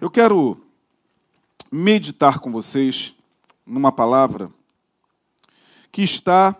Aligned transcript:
Eu 0.00 0.08
quero 0.08 0.56
meditar 1.72 2.38
com 2.38 2.52
vocês 2.52 3.16
numa 3.66 3.90
palavra 3.90 4.48
que 5.90 6.02
está 6.02 6.54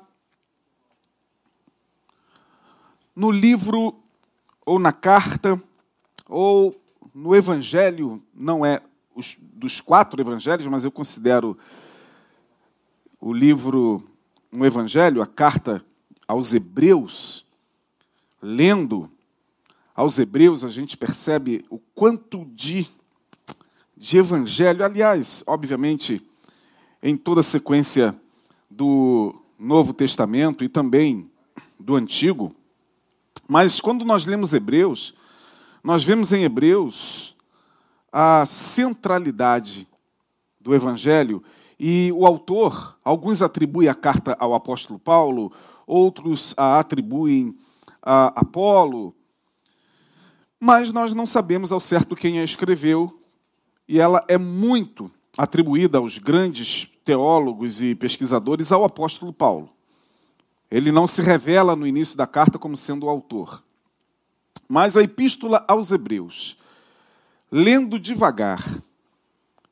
no 3.15 3.31
livro 3.31 3.95
ou 4.67 4.81
na 4.81 4.93
carta 4.93 5.63
ou 6.29 6.83
no 7.15 7.33
evangelho, 7.33 8.21
não 8.35 8.67
é 8.67 8.83
os, 9.15 9.37
dos 9.41 9.81
quatro 9.81 10.21
evangelhos, 10.21 10.67
mas 10.67 10.83
eu 10.83 10.91
considero 10.91 11.57
o 13.21 13.33
livro 13.33 14.03
um 14.53 14.65
evangelho, 14.65 15.23
a 15.23 15.27
carta 15.29 15.85
aos 16.27 16.53
Hebreus, 16.53 17.47
lendo 18.43 19.09
aos 19.95 20.19
Hebreus, 20.19 20.65
a 20.65 20.69
gente 20.69 20.97
percebe 20.97 21.65
o 21.71 21.79
quanto 21.79 22.45
de, 22.47 22.89
de 23.99 24.17
evangelho, 24.17 24.85
aliás, 24.85 25.43
obviamente, 25.45 26.25
em 27.03 27.17
toda 27.17 27.41
a 27.41 27.45
sequência 27.45 28.15
do 28.71 29.35
Novo 29.59 29.93
Testamento 29.93 30.63
e 30.63 30.69
também 30.69 31.29
do 31.79 31.97
Antigo. 31.97 32.55
Mas 33.49 33.81
quando 33.81 34.05
nós 34.05 34.25
lemos 34.25 34.53
Hebreus, 34.53 35.15
nós 35.83 36.05
vemos 36.05 36.33
em 36.33 36.45
Hebreus 36.45 37.35
a 38.13 38.47
centralidade 38.47 39.89
do 40.61 40.75
Evangelho 40.75 41.43
e 41.79 42.13
o 42.15 42.25
autor, 42.25 42.97
alguns 43.05 43.43
atribuem 43.43 43.89
a 43.89 43.95
carta 43.95 44.37
ao 44.39 44.55
apóstolo 44.55 44.99
Paulo, 44.99 45.53
outros 45.87 46.55
a 46.57 46.79
atribuem 46.79 47.57
a 48.01 48.27
Apolo, 48.41 49.15
mas 50.61 50.93
nós 50.93 51.13
não 51.13 51.27
sabemos 51.27 51.73
ao 51.73 51.81
certo 51.81 52.15
quem 52.15 52.39
a 52.39 52.45
escreveu, 52.45 53.18
e 53.89 53.99
ela 53.99 54.23
é 54.29 54.37
muito 54.37 55.11
atribuída 55.37 55.99
aos 55.99 56.19
grandes 56.19 56.91
teólogos 57.05 57.81
e 57.81 57.95
pesquisadores 57.95 58.71
ao 58.71 58.85
apóstolo 58.85 59.33
Paulo. 59.33 59.71
Ele 60.71 60.93
não 60.93 61.07
se 61.07 61.23
revela 61.23 61.75
no 61.75 61.87
início 61.87 62.17
da 62.17 62.27
carta 62.27 62.59
como 62.59 62.77
sendo 62.77 63.07
o 63.07 63.09
autor. 63.09 63.63
Mas 64.69 64.97
a 64.97 65.03
epístola 65.03 65.65
aos 65.67 65.91
Hebreus, 65.91 66.59
lendo 67.51 67.99
devagar 67.99 68.63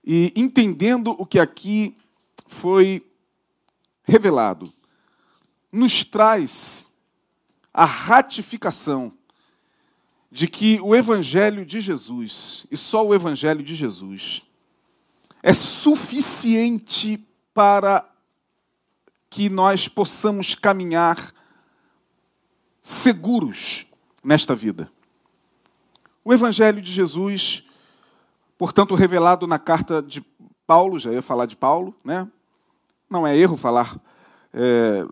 e 0.02 0.32
entendendo 0.34 1.14
o 1.18 1.26
que 1.26 1.38
aqui 1.38 1.94
foi 2.46 3.04
revelado, 4.04 4.72
nos 5.70 6.04
traz 6.04 6.88
a 7.74 7.84
ratificação 7.84 9.12
de 10.36 10.46
que 10.46 10.78
o 10.82 10.94
Evangelho 10.94 11.64
de 11.64 11.80
Jesus, 11.80 12.66
e 12.70 12.76
só 12.76 13.06
o 13.06 13.14
Evangelho 13.14 13.62
de 13.62 13.74
Jesus, 13.74 14.42
é 15.42 15.54
suficiente 15.54 17.26
para 17.54 18.06
que 19.30 19.48
nós 19.48 19.88
possamos 19.88 20.54
caminhar 20.54 21.32
seguros 22.82 23.86
nesta 24.22 24.54
vida. 24.54 24.92
O 26.22 26.34
Evangelho 26.34 26.82
de 26.82 26.92
Jesus, 26.92 27.64
portanto, 28.58 28.94
revelado 28.94 29.46
na 29.46 29.58
carta 29.58 30.02
de 30.02 30.20
Paulo, 30.66 30.98
já 30.98 31.10
ia 31.12 31.22
falar 31.22 31.46
de 31.46 31.56
Paulo, 31.56 31.96
né? 32.04 32.30
Não 33.08 33.26
é 33.26 33.34
erro 33.34 33.56
falar 33.56 33.98
é, 34.52 35.02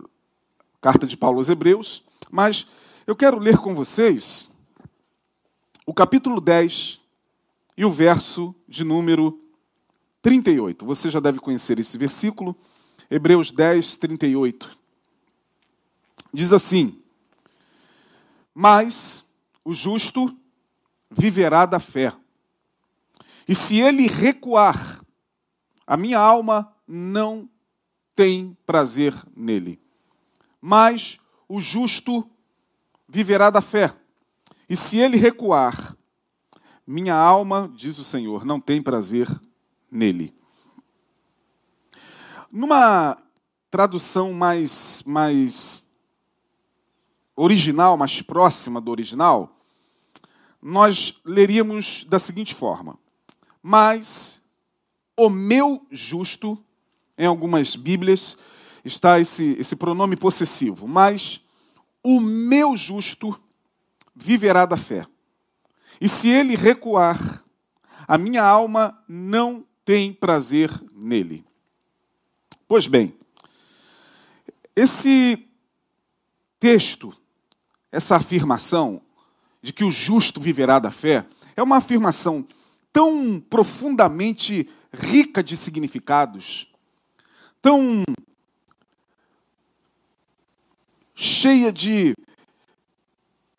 carta 0.82 1.06
de 1.06 1.16
Paulo 1.16 1.38
aos 1.38 1.48
Hebreus, 1.48 2.04
mas 2.30 2.66
eu 3.06 3.16
quero 3.16 3.38
ler 3.38 3.56
com 3.56 3.74
vocês 3.74 4.52
o 5.86 5.92
capítulo 5.92 6.40
10 6.40 7.00
e 7.76 7.84
o 7.84 7.90
verso 7.90 8.54
de 8.66 8.84
número 8.84 9.40
38. 10.22 10.84
Você 10.86 11.10
já 11.10 11.20
deve 11.20 11.38
conhecer 11.38 11.78
esse 11.78 11.98
versículo, 11.98 12.56
Hebreus 13.10 13.50
10, 13.50 13.96
38. 13.98 14.78
Diz 16.32 16.52
assim: 16.52 17.02
Mas 18.54 19.24
o 19.64 19.74
justo 19.74 20.36
viverá 21.10 21.66
da 21.66 21.78
fé. 21.78 22.14
E 23.46 23.54
se 23.54 23.78
ele 23.78 24.06
recuar, 24.06 25.04
a 25.86 25.96
minha 25.96 26.18
alma 26.18 26.72
não 26.88 27.48
tem 28.16 28.56
prazer 28.66 29.14
nele. 29.36 29.78
Mas 30.60 31.18
o 31.46 31.60
justo 31.60 32.28
viverá 33.06 33.50
da 33.50 33.60
fé. 33.60 33.94
E 34.68 34.76
se 34.76 34.98
ele 34.98 35.16
recuar, 35.16 35.96
minha 36.86 37.14
alma, 37.14 37.70
diz 37.74 37.98
o 37.98 38.04
Senhor, 38.04 38.44
não 38.44 38.60
tem 38.60 38.82
prazer 38.82 39.28
nele. 39.90 40.34
Numa 42.50 43.16
tradução 43.70 44.32
mais, 44.32 45.02
mais 45.04 45.88
original, 47.34 47.96
mais 47.96 48.22
próxima 48.22 48.80
do 48.80 48.90
original, 48.90 49.58
nós 50.62 51.20
leríamos 51.24 52.04
da 52.04 52.18
seguinte 52.18 52.54
forma: 52.54 52.98
Mas 53.62 54.40
o 55.16 55.28
meu 55.28 55.86
justo, 55.90 56.58
em 57.18 57.26
algumas 57.26 57.76
Bíblias 57.76 58.36
está 58.84 59.20
esse, 59.20 59.56
esse 59.58 59.76
pronome 59.76 60.16
possessivo, 60.16 60.86
mas 60.86 61.40
o 62.02 62.20
meu 62.20 62.76
justo 62.76 63.38
viverá 64.14 64.64
da 64.66 64.76
fé. 64.76 65.06
E 66.00 66.08
se 66.08 66.28
ele 66.28 66.56
recuar, 66.56 67.44
a 68.06 68.18
minha 68.18 68.42
alma 68.42 69.02
não 69.08 69.64
tem 69.84 70.12
prazer 70.12 70.70
nele. 70.92 71.44
Pois 72.66 72.86
bem, 72.86 73.14
esse 74.74 75.46
texto, 76.58 77.14
essa 77.92 78.16
afirmação 78.16 79.00
de 79.62 79.72
que 79.72 79.84
o 79.84 79.90
justo 79.90 80.40
viverá 80.40 80.78
da 80.78 80.90
fé, 80.90 81.26
é 81.56 81.62
uma 81.62 81.76
afirmação 81.76 82.46
tão 82.92 83.40
profundamente 83.40 84.68
rica 84.92 85.42
de 85.42 85.56
significados, 85.56 86.70
tão 87.62 88.04
cheia 91.14 91.72
de, 91.72 92.14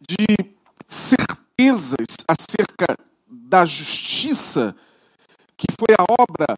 de 0.07 0.53
certezas 0.87 2.15
acerca 2.27 2.97
da 3.27 3.65
justiça 3.65 4.75
que 5.57 5.67
foi 5.77 5.95
a 5.97 6.05
obra 6.21 6.57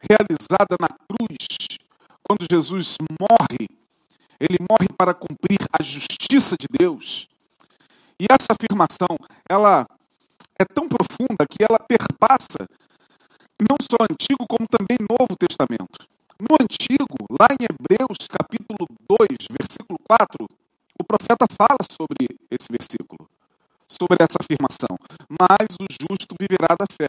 realizada 0.00 0.76
na 0.80 0.88
cruz, 0.88 1.46
quando 2.22 2.46
Jesus 2.50 2.96
morre, 3.20 3.68
ele 4.40 4.58
morre 4.60 4.88
para 4.96 5.14
cumprir 5.14 5.58
a 5.72 5.82
justiça 5.82 6.56
de 6.56 6.66
Deus. 6.70 7.28
E 8.18 8.26
essa 8.30 8.52
afirmação, 8.52 9.16
ela 9.48 9.86
é 10.58 10.64
tão 10.64 10.88
profunda 10.88 11.46
que 11.48 11.62
ela 11.62 11.78
perpassa 11.78 12.66
não 13.60 13.76
só 13.80 13.96
Antigo 14.10 14.46
como 14.48 14.66
também 14.68 14.98
Novo 15.00 15.36
Testamento. 15.36 16.06
No 16.38 16.56
Antigo, 16.60 17.16
lá 17.30 17.48
em 17.52 17.64
Hebreus 17.64 18.28
capítulo 18.28 18.86
2, 19.08 19.28
versículo 19.50 19.98
4, 20.06 20.46
o 20.98 21.04
profeta 21.04 21.46
fala 21.50 21.80
sobre 21.90 22.26
esse 22.50 22.68
versículo, 22.70 23.28
sobre 23.88 24.16
essa 24.20 24.38
afirmação. 24.40 24.96
Mas 25.28 25.76
o 25.80 25.86
justo 25.90 26.34
viverá 26.40 26.74
da 26.78 26.86
fé. 26.90 27.08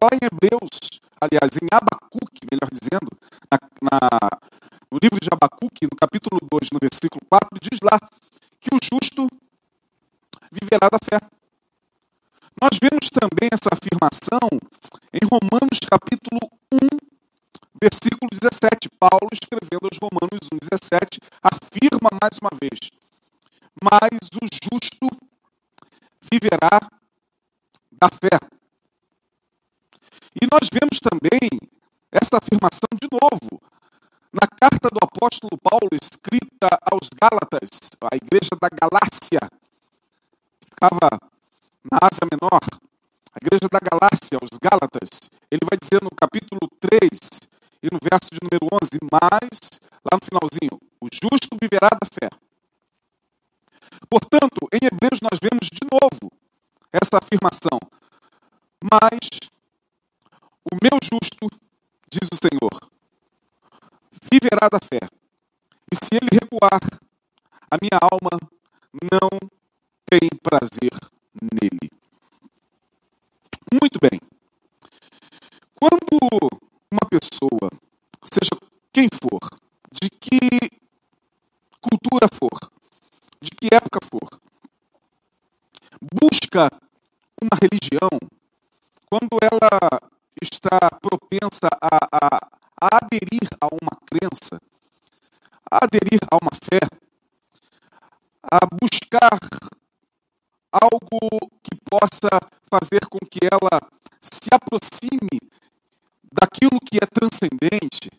Lá 0.00 0.08
em 0.14 0.22
Hebreus, 0.22 1.02
aliás, 1.20 1.50
em 1.60 1.66
Abacuque, 1.72 2.46
melhor 2.50 2.70
dizendo, 2.70 3.10
na, 3.50 3.58
na, 3.82 3.98
no 4.90 4.98
livro 5.02 5.18
de 5.20 5.28
Abacuque, 5.32 5.84
no 5.84 5.96
capítulo 5.98 6.38
2, 6.50 6.70
no 6.72 6.78
versículo 6.80 7.20
4, 7.28 7.48
diz 7.60 7.80
lá 7.82 7.98
que 8.60 8.70
o 8.72 8.78
justo 8.82 9.26
viverá 10.50 10.88
da 10.88 10.98
fé. 10.98 11.18
Nós 12.60 12.78
vemos 12.82 13.10
também 13.10 13.50
essa 13.52 13.70
afirmação 13.70 14.50
em 15.12 15.22
Romanos 15.30 15.78
capítulo 15.86 16.40
1, 16.72 16.78
versículo 17.80 18.28
17. 18.30 18.88
Paulo, 18.98 19.30
escrevendo 19.32 19.86
aos 19.86 19.98
Romanos 20.02 20.42
1, 20.52 20.58
17, 20.58 21.20
afirma 21.42 22.10
mais 22.18 22.34
uma 22.42 22.50
vez: 22.58 22.90
Mas 23.82 24.28
o 24.34 24.46
justo 24.50 25.06
viverá 26.30 26.80
da 27.92 28.08
fé. 28.10 28.38
E 30.40 30.46
nós 30.52 30.68
vemos 30.72 30.98
também 31.00 31.48
essa 32.12 32.38
afirmação 32.38 32.88
de 33.00 33.08
novo 33.10 33.60
na 34.32 34.46
carta 34.46 34.88
do 34.90 34.98
apóstolo 35.02 35.56
Paulo, 35.58 35.88
escrita 36.00 36.68
aos 36.84 37.08
Gálatas, 37.16 37.68
a 38.12 38.16
igreja 38.16 38.54
da 38.60 38.68
Galácia, 38.68 39.40
que 40.60 40.68
ficava 40.68 41.18
na 41.90 41.98
Ásia 42.02 42.28
Menor, 42.30 42.60
a 43.32 43.38
igreja 43.40 43.68
da 43.72 43.80
Galácia, 43.80 44.38
os 44.42 44.58
Gálatas, 44.60 45.30
ele 45.50 45.64
vai 45.64 45.78
dizer 45.78 46.02
no 46.02 46.10
capítulo 46.10 46.60
3 46.78 47.08
e 47.82 47.88
no 47.90 47.98
verso 47.98 48.30
de 48.30 48.38
número 48.42 48.68
11, 48.70 48.98
mas, 49.10 49.80
lá 50.04 50.18
no 50.18 50.24
finalzinho, 50.24 50.76
o 51.00 51.08
justo 51.10 51.56
viverá 51.60 51.88
da 51.88 52.06
fé. 52.06 52.28
Portanto, 54.08 54.68
em 54.72 54.86
Hebreus 54.86 55.20
nós 55.20 55.38
vemos 55.40 55.68
de 55.70 55.80
novo 55.90 56.32
essa 56.92 57.18
afirmação, 57.18 57.78
mas 58.82 59.38
meu 60.80 60.98
justo, 61.02 61.48
diz 62.08 62.28
o 62.32 62.36
Senhor, 62.36 62.90
viverá 64.30 64.68
da 64.68 64.78
fé. 64.78 65.00
E 65.90 65.96
se 65.96 66.14
ele 66.14 66.28
recuar, 66.32 66.80
a 67.70 67.76
minha 67.80 67.98
alma 68.00 68.38
não 69.10 69.28
tem 70.06 70.28
prazer 70.42 70.92
nele. 71.34 71.90
Muito 73.72 73.98
bem. 74.00 74.20
Quando 75.74 76.58
uma 76.90 77.08
pessoa, 77.10 77.70
seja 78.32 78.50
quem 78.92 79.08
for, 79.20 79.40
de 79.92 80.10
que 80.10 80.38
cultura 81.80 82.28
for, 82.32 82.77
de 83.40 83.50
que 83.50 83.68
época 83.72 84.00
for, 84.04 84.40
busca 86.00 86.70
uma 87.40 87.56
religião, 87.60 88.10
quando 89.06 89.38
ela 89.40 90.00
está 90.40 90.78
propensa 91.00 91.68
a, 91.80 91.96
a, 92.12 92.50
a 92.80 92.96
aderir 92.96 93.48
a 93.60 93.66
uma 93.66 93.96
crença, 94.06 94.60
a 95.70 95.84
aderir 95.84 96.20
a 96.30 96.36
uma 96.36 96.50
fé, 96.52 96.80
a 98.42 98.58
buscar 98.66 99.38
algo 100.72 101.50
que 101.62 101.76
possa 101.88 102.28
fazer 102.68 103.06
com 103.06 103.18
que 103.18 103.40
ela 103.42 103.80
se 104.20 104.48
aproxime 104.52 105.40
daquilo 106.32 106.78
que 106.80 106.98
é 106.98 107.06
transcendente, 107.06 108.10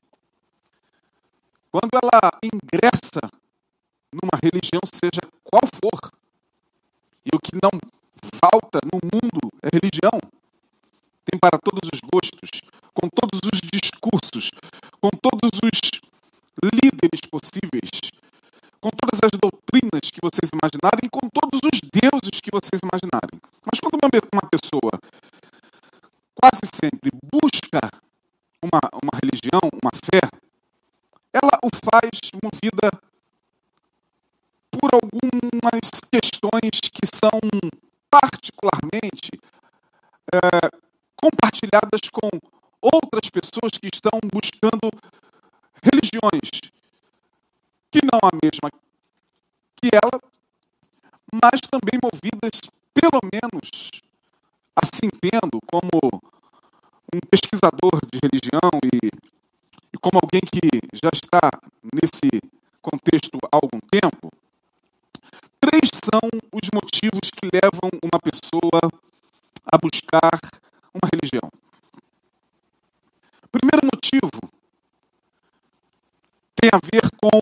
quando 1.72 1.92
ela 2.02 2.40
ingressa 2.44 3.22
numa 4.12 4.38
religião, 4.42 4.82
seja 4.94 5.22
qual 5.44 5.64
for, 5.80 6.12
e 7.26 7.30
o 7.36 7.40
que 7.40 7.56
não 7.62 7.72
falta 8.42 8.80
no 8.86 9.00
mundo 9.04 9.52
é 9.62 9.70
religião, 9.74 10.18
tem 11.26 11.40
para 11.40 11.60
todos 11.60 11.88
os 11.94 12.00
gostos, 12.02 12.62
com 12.94 13.08
todos 13.10 13.40
os 13.46 13.62
discursos, 13.62 14.52
com 15.00 15.10
todos 15.10 15.52
os 15.64 16.00
líderes 16.74 17.22
possíveis, 17.30 18.12
com 18.82 18.90
todas 18.90 19.20
as 19.24 19.32
doutrinas 19.40 20.10
que 20.12 20.20
vocês 20.22 20.50
imaginarem, 20.50 21.08
com 21.12 21.28
todos 21.30 21.60
os 21.64 21.80
deuses 21.94 22.42
que 22.42 22.52
vocês 22.52 22.82
imaginarem. 22.82 23.38
Mas 23.64 23.80
quando 23.80 24.00
uma, 24.02 24.50
pessoa 24.50 24.98
quase 26.34 26.66
sempre 26.74 27.12
busca 27.30 27.80
uma, 28.64 28.82
uma 29.04 29.16
religião, 29.22 29.62
uma 29.84 29.92
fé, 29.94 30.24
ela 31.32 31.60
o 31.62 31.70
faz 31.70 32.32
movida 32.42 32.90
por 34.80 34.90
algumas 34.94 35.90
questões 36.12 36.80
que 36.92 37.06
são 37.06 37.40
particularmente 38.10 39.32
é, 40.34 40.40
compartilhadas 41.16 42.02
com 42.12 42.30
outras 42.82 43.30
pessoas 43.30 43.78
que 43.80 43.90
estão 43.94 44.20
buscando 44.32 44.90
religiões 45.84 46.50
que 47.92 48.00
não 48.04 48.20
a 48.24 48.32
mesma 48.42 48.70
que 49.78 49.90
ela, 49.94 50.22
mas 51.32 51.62
também 51.62 52.00
movidas, 52.02 52.62
pelo 52.94 53.22
menos, 53.32 53.92
assim 54.76 55.10
tendo, 55.22 55.60
como 55.66 56.22
um 57.14 57.20
pesquisador 57.32 58.00
de 58.12 58.20
religião 58.22 58.70
e, 58.94 59.08
e 59.94 59.98
como 60.00 60.20
alguém 60.22 60.42
que 60.42 60.60
já 60.94 61.10
está 61.14 61.50
nesse 61.94 62.42
contexto 62.82 63.38
há 63.52 63.56
algum 63.56 63.80
tempo, 63.90 64.32
três 65.60 65.90
são 66.04 66.22
os 66.52 66.70
motivos 66.74 67.30
que 67.32 67.50
levam 67.54 67.90
uma 68.04 68.20
pessoa 68.20 68.82
a 69.66 69.78
buscar 69.78 70.40
uma 70.94 71.10
religião. 71.14 71.50
Primeiro 73.52 73.86
motivo 73.86 74.30
tem 76.56 76.70
a 76.74 76.80
ver 76.84 77.10
com. 77.18 77.40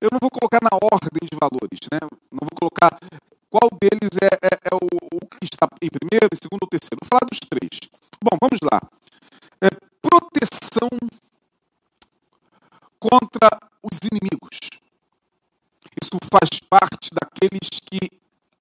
Eu 0.00 0.08
não 0.12 0.18
vou 0.20 0.30
colocar 0.30 0.60
na 0.62 0.70
ordem 0.80 1.26
de 1.28 1.36
valores, 1.36 1.80
né? 1.90 1.98
Não 2.30 2.46
vou 2.46 2.54
colocar 2.54 2.98
qual 3.50 3.68
deles 3.80 4.10
é, 4.22 4.46
é, 4.46 4.70
é 4.70 4.74
o, 4.74 4.86
o, 5.16 5.26
que 5.26 5.44
está 5.44 5.66
em 5.82 5.90
primeiro, 5.90 6.28
segundo 6.40 6.62
ou 6.62 6.68
terceiro. 6.68 6.98
Vou 7.02 7.08
falar 7.08 7.28
dos 7.28 7.40
três. 7.40 7.80
Bom, 8.22 8.36
vamos 8.40 8.60
lá. 8.62 8.80
É, 9.60 9.68
proteção 10.00 10.88
contra 13.00 13.48
os 13.82 13.98
inimigos. 14.06 14.87
Isso 16.02 16.18
faz 16.30 16.60
parte 16.68 17.10
daqueles 17.12 17.68
que 17.80 18.20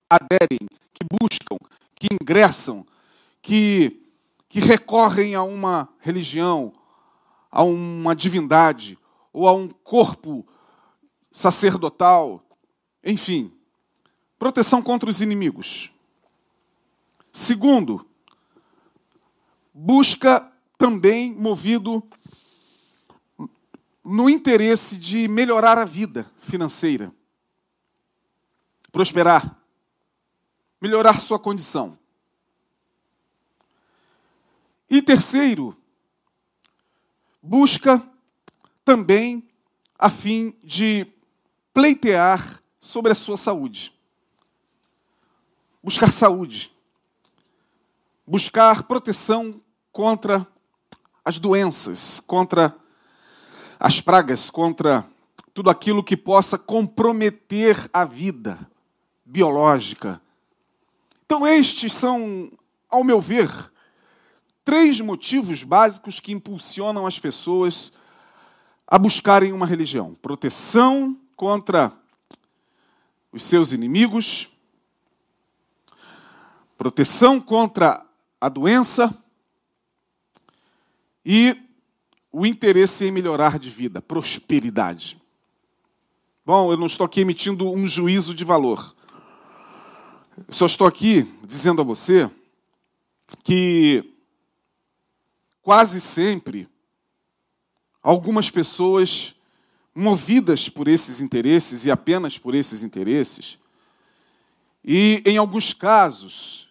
aderem, 0.10 0.68
que 0.94 1.06
buscam, 1.20 1.58
que 1.96 2.08
ingressam, 2.12 2.86
que, 3.42 4.04
que 4.50 4.60
recorrem 4.60 5.36
a 5.36 5.44
uma 5.44 5.90
religião, 6.00 6.74
a 7.52 7.64
uma 7.64 8.16
divindade 8.16 8.98
ou 9.32 9.48
a 9.48 9.54
um 9.54 9.68
corpo 9.68 10.46
sacerdotal, 11.32 12.44
enfim, 13.04 13.52
proteção 14.40 14.82
contra 14.82 15.10
os 15.10 15.22
inimigos. 15.22 15.92
Segundo, 17.32 18.06
busca 19.74 20.52
também 20.78 21.34
movido 21.36 22.04
no 24.04 24.30
interesse 24.30 24.98
de 24.98 25.28
melhorar 25.28 25.78
a 25.78 25.86
vida 25.86 26.32
financeira, 26.40 27.14
prosperar, 28.92 29.58
melhorar 30.80 31.22
sua 31.22 31.40
condição. 31.40 31.98
E 34.90 35.02
terceiro, 35.02 35.76
busca 37.42 38.02
também 38.86 39.48
a 40.00 40.10
fim 40.10 40.56
de 40.64 41.06
pleitear 41.74 42.62
sobre 42.80 43.12
a 43.12 43.16
sua 43.16 43.36
saúde. 43.36 43.94
Buscar 45.84 46.12
saúde. 46.12 46.72
Buscar 48.26 48.84
proteção 48.84 49.62
contra 49.92 50.48
as 51.24 51.40
doenças, 51.40 52.20
contra 52.20 52.76
as 53.80 54.00
pragas, 54.00 54.50
contra 54.50 55.06
tudo 55.54 55.70
aquilo 55.70 56.04
que 56.04 56.16
possa 56.16 56.58
comprometer 56.58 57.90
a 57.92 58.06
vida 58.06 58.58
biológica. 59.28 60.22
Então, 61.26 61.46
estes 61.46 61.92
são, 61.94 62.50
ao 62.90 63.04
meu 63.04 63.20
ver, 63.20 63.50
três 64.64 65.02
motivos 65.02 65.64
básicos 65.64 66.20
que 66.22 66.32
impulsionam 66.32 67.06
as 67.06 67.20
pessoas 67.20 67.92
a 68.88 68.98
buscarem 68.98 69.52
uma 69.52 69.66
religião: 69.66 70.16
proteção 70.16 71.20
contra 71.36 71.92
os 73.32 73.44
seus 73.44 73.74
inimigos, 73.74 74.50
proteção 76.78 77.42
contra 77.42 78.06
a 78.40 78.48
doença 78.48 79.14
e 81.26 81.62
o 82.32 82.46
interesse 82.46 83.06
em 83.06 83.12
melhorar 83.12 83.60
de 83.60 83.70
vida, 83.70 84.02
prosperidade. 84.02 85.22
Bom, 86.46 86.72
eu 86.72 86.78
não 86.78 86.88
estou 86.88 87.06
aqui 87.06 87.20
emitindo 87.20 87.70
um 87.70 87.86
juízo 87.86 88.34
de 88.34 88.46
valor. 88.46 88.96
Só 90.50 90.68
estou 90.68 90.86
aqui 90.86 91.24
dizendo 91.44 91.82
a 91.82 91.86
você 91.86 92.30
que 93.44 94.14
quase 95.64 96.00
sempre, 96.00 96.70
algumas 98.04 98.50
pessoas, 98.50 99.34
movidas 99.94 100.70
por 100.70 100.88
esses 100.88 101.20
interesses 101.22 101.86
e 101.86 101.92
apenas 101.92 102.38
por 102.38 102.54
esses 102.54 102.84
interesses, 102.84 103.58
e 104.84 105.24
em 105.26 105.38
alguns 105.38 105.74
casos, 105.74 106.70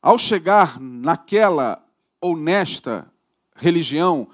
ao 0.00 0.18
chegar 0.18 0.80
naquela 0.80 1.84
ou 2.20 2.36
nesta 2.36 3.06
religião, 3.54 4.28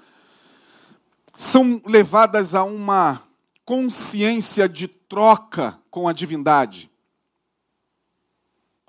são 1.35 1.81
levadas 1.85 2.55
a 2.55 2.63
uma 2.63 3.21
consciência 3.65 4.67
de 4.67 4.87
troca 4.87 5.77
com 5.91 6.07
a 6.07 6.13
divindade. 6.13 6.89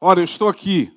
Ora, 0.07 0.21
eu 0.21 0.25
estou 0.25 0.51
aqui. 0.51 0.93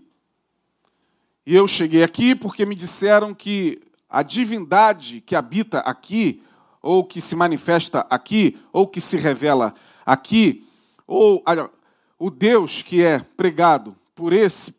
E 1.45 1.55
eu 1.55 1.65
cheguei 1.65 2.03
aqui 2.03 2.35
porque 2.35 2.65
me 2.65 2.75
disseram 2.75 3.33
que 3.33 3.81
a 4.09 4.21
divindade 4.21 5.21
que 5.21 5.33
habita 5.33 5.79
aqui, 5.79 6.43
ou 6.81 7.05
que 7.05 7.21
se 7.21 7.33
manifesta 7.33 8.05
aqui, 8.09 8.59
ou 8.69 8.85
que 8.85 8.99
se 8.99 9.15
revela 9.15 9.73
aqui, 10.05 10.67
ou 11.07 11.41
o 12.19 12.29
Deus 12.29 12.81
que 12.81 13.01
é 13.01 13.19
pregado 13.19 13.95
por 14.13 14.33
esse 14.33 14.75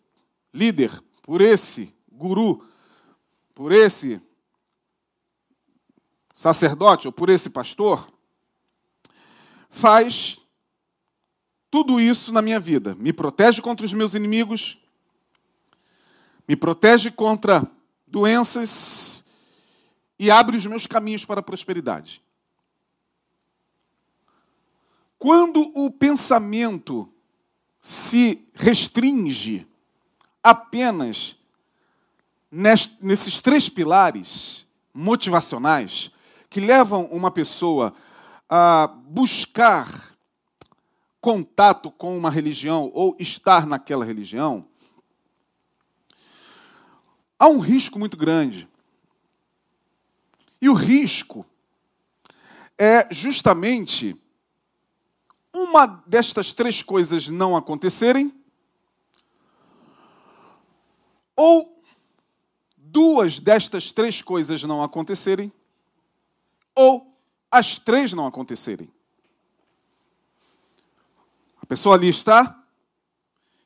líder, 0.52 1.02
por 1.22 1.40
esse 1.40 1.94
guru, 2.12 2.62
por 3.54 3.72
esse 3.72 4.20
sacerdote 6.34 7.08
ou 7.08 7.12
por 7.14 7.30
esse 7.30 7.48
pastor, 7.48 8.06
faz 9.70 10.37
tudo 11.70 12.00
isso 12.00 12.32
na 12.32 12.42
minha 12.42 12.58
vida. 12.58 12.94
Me 12.94 13.12
protege 13.12 13.60
contra 13.60 13.84
os 13.84 13.92
meus 13.92 14.14
inimigos, 14.14 14.78
me 16.46 16.56
protege 16.56 17.10
contra 17.10 17.66
doenças 18.06 19.24
e 20.18 20.30
abre 20.30 20.56
os 20.56 20.66
meus 20.66 20.86
caminhos 20.86 21.24
para 21.24 21.40
a 21.40 21.42
prosperidade. 21.42 22.22
Quando 25.18 25.60
o 25.74 25.90
pensamento 25.90 27.12
se 27.82 28.46
restringe 28.54 29.66
apenas 30.42 31.36
nesses 32.50 33.40
três 33.40 33.68
pilares 33.68 34.66
motivacionais 34.94 36.10
que 36.48 36.60
levam 36.60 37.04
uma 37.06 37.30
pessoa 37.30 37.92
a 38.48 38.86
buscar 38.86 40.07
contato 41.20 41.90
com 41.90 42.16
uma 42.16 42.30
religião 42.30 42.90
ou 42.94 43.16
estar 43.18 43.66
naquela 43.66 44.04
religião, 44.04 44.66
há 47.38 47.48
um 47.48 47.58
risco 47.58 47.98
muito 47.98 48.16
grande. 48.16 48.68
E 50.60 50.68
o 50.68 50.74
risco 50.74 51.46
é 52.76 53.12
justamente 53.12 54.16
uma 55.54 55.86
destas 56.06 56.52
três 56.52 56.82
coisas 56.82 57.28
não 57.28 57.56
acontecerem, 57.56 58.32
ou 61.34 61.80
duas 62.76 63.38
destas 63.38 63.92
três 63.92 64.22
coisas 64.22 64.62
não 64.64 64.82
acontecerem, 64.82 65.52
ou 66.74 67.16
as 67.50 67.78
três 67.78 68.12
não 68.12 68.26
acontecerem. 68.26 68.92
Pessoa 71.68 71.96
ali 71.96 72.08
está, 72.08 72.64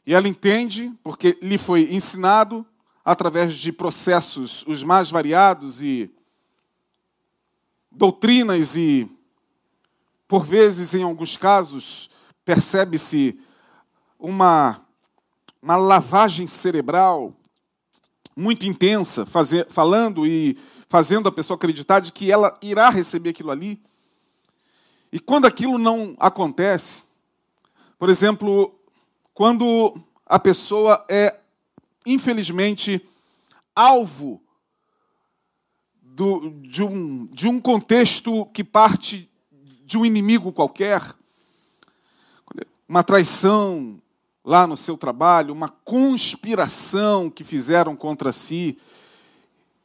e 0.04 0.12
ela 0.12 0.26
entende, 0.26 0.92
porque 1.04 1.38
lhe 1.40 1.56
foi 1.56 1.94
ensinado, 1.94 2.66
através 3.04 3.54
de 3.54 3.72
processos 3.72 4.64
os 4.66 4.82
mais 4.82 5.10
variados 5.10 5.82
e 5.82 6.12
doutrinas 7.90 8.76
e, 8.76 9.08
por 10.26 10.44
vezes, 10.44 10.94
em 10.94 11.04
alguns 11.04 11.36
casos, 11.36 12.10
percebe-se 12.44 13.38
uma, 14.18 14.84
uma 15.60 15.76
lavagem 15.76 16.46
cerebral 16.46 17.36
muito 18.36 18.66
intensa, 18.66 19.26
fazer, 19.26 19.68
falando 19.68 20.26
e 20.26 20.58
fazendo 20.88 21.28
a 21.28 21.32
pessoa 21.32 21.56
acreditar 21.56 22.00
de 22.00 22.12
que 22.12 22.30
ela 22.32 22.58
irá 22.62 22.88
receber 22.88 23.30
aquilo 23.30 23.50
ali. 23.50 23.80
E 25.12 25.20
quando 25.20 25.46
aquilo 25.46 25.78
não 25.78 26.16
acontece, 26.18 27.02
por 28.02 28.10
exemplo, 28.10 28.74
quando 29.32 29.94
a 30.26 30.36
pessoa 30.36 31.06
é 31.08 31.38
infelizmente, 32.04 33.00
alvo 33.76 34.42
do, 36.02 36.50
de, 36.62 36.82
um, 36.82 37.26
de 37.26 37.46
um 37.46 37.60
contexto 37.60 38.44
que 38.46 38.64
parte 38.64 39.30
de 39.84 39.96
um 39.96 40.04
inimigo 40.04 40.52
qualquer, 40.52 41.14
uma 42.88 43.04
traição 43.04 44.02
lá 44.44 44.66
no 44.66 44.76
seu 44.76 44.98
trabalho, 44.98 45.54
uma 45.54 45.68
conspiração 45.68 47.30
que 47.30 47.44
fizeram 47.44 47.94
contra 47.94 48.32
si 48.32 48.76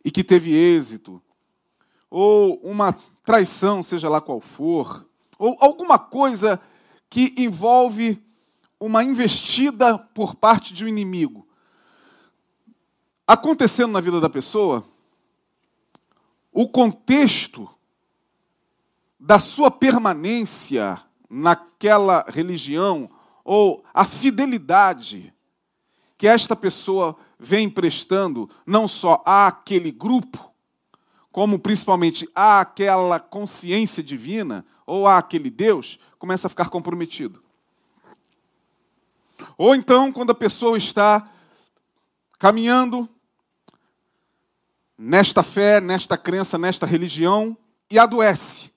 e 0.03 0.09
que 0.09 0.23
teve 0.23 0.55
êxito, 0.55 1.21
ou 2.09 2.55
uma 2.63 2.97
traição, 3.23 3.83
seja 3.83 4.09
lá 4.09 4.19
qual 4.19 4.41
for, 4.41 5.05
ou 5.37 5.55
alguma 5.59 5.99
coisa 5.99 6.59
que 7.09 7.33
envolve 7.37 8.21
uma 8.79 9.03
investida 9.03 9.97
por 9.97 10.35
parte 10.35 10.73
de 10.73 10.85
um 10.85 10.87
inimigo. 10.87 11.47
Acontecendo 13.25 13.91
na 13.91 13.99
vida 13.99 14.21
da 14.21 14.29
pessoa, 14.29 14.85
o 16.51 16.67
contexto 16.67 17.69
da 19.19 19.39
sua 19.39 19.69
permanência 19.69 21.01
naquela 21.29 22.25
religião 22.27 23.09
ou 23.43 23.83
a 23.93 24.05
fidelidade 24.05 25.33
que 26.17 26.27
esta 26.27 26.55
pessoa 26.55 27.15
vem 27.39 27.69
prestando 27.69 28.49
não 28.65 28.87
só 28.87 29.21
àquele 29.25 29.91
grupo, 29.91 30.51
como 31.31 31.59
principalmente 31.59 32.27
àquela 32.33 33.19
consciência 33.19 34.01
divina 34.01 34.65
ou 34.85 35.05
àquele 35.07 35.49
Deus, 35.49 35.99
começa 36.17 36.47
a 36.47 36.49
ficar 36.49 36.69
comprometido. 36.69 37.43
Ou 39.57 39.75
então, 39.75 40.11
quando 40.11 40.31
a 40.31 40.35
pessoa 40.35 40.77
está 40.77 41.29
caminhando 42.39 43.07
nesta 44.97 45.43
fé, 45.43 45.79
nesta 45.79 46.17
crença, 46.17 46.57
nesta 46.57 46.85
religião 46.85 47.57
e 47.89 47.99
adoece. 47.99 48.71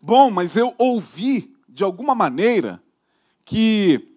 Bom, 0.00 0.30
mas 0.30 0.56
eu 0.56 0.74
ouvi 0.78 1.56
de 1.68 1.82
alguma 1.82 2.14
maneira 2.14 2.82
que 3.44 4.16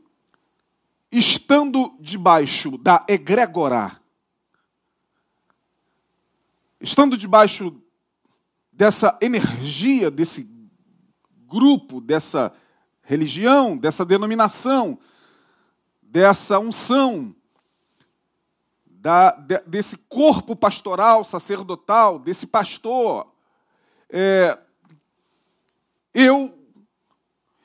estando 1.12 1.96
debaixo 2.00 2.78
da 2.78 3.04
egregorá, 3.08 4.00
estando 6.80 7.18
debaixo 7.18 7.82
dessa 8.72 9.18
energia, 9.22 10.12
desse 10.12 10.44
grupo, 11.56 12.02
dessa 12.02 12.54
religião, 13.02 13.78
dessa 13.78 14.04
denominação, 14.04 15.00
dessa 16.02 16.60
unção, 16.60 17.34
da, 18.86 19.32
de, 19.32 19.58
desse 19.60 19.96
corpo 19.96 20.54
pastoral, 20.54 21.24
sacerdotal, 21.24 22.20
desse 22.20 22.46
pastor, 22.46 23.32
é, 24.10 24.60
eu 26.14 26.54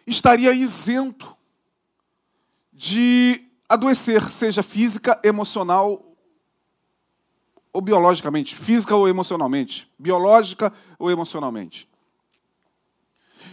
estaria 0.06 0.52
isento 0.52 1.36
de 2.72 3.44
adoecer, 3.68 4.30
seja 4.30 4.62
física, 4.62 5.20
emocional 5.24 6.14
ou 7.72 7.80
biologicamente, 7.80 8.54
física 8.54 8.94
ou 8.94 9.08
emocionalmente, 9.08 9.90
biológica 9.98 10.72
ou 10.96 11.10
emocionalmente. 11.10 11.89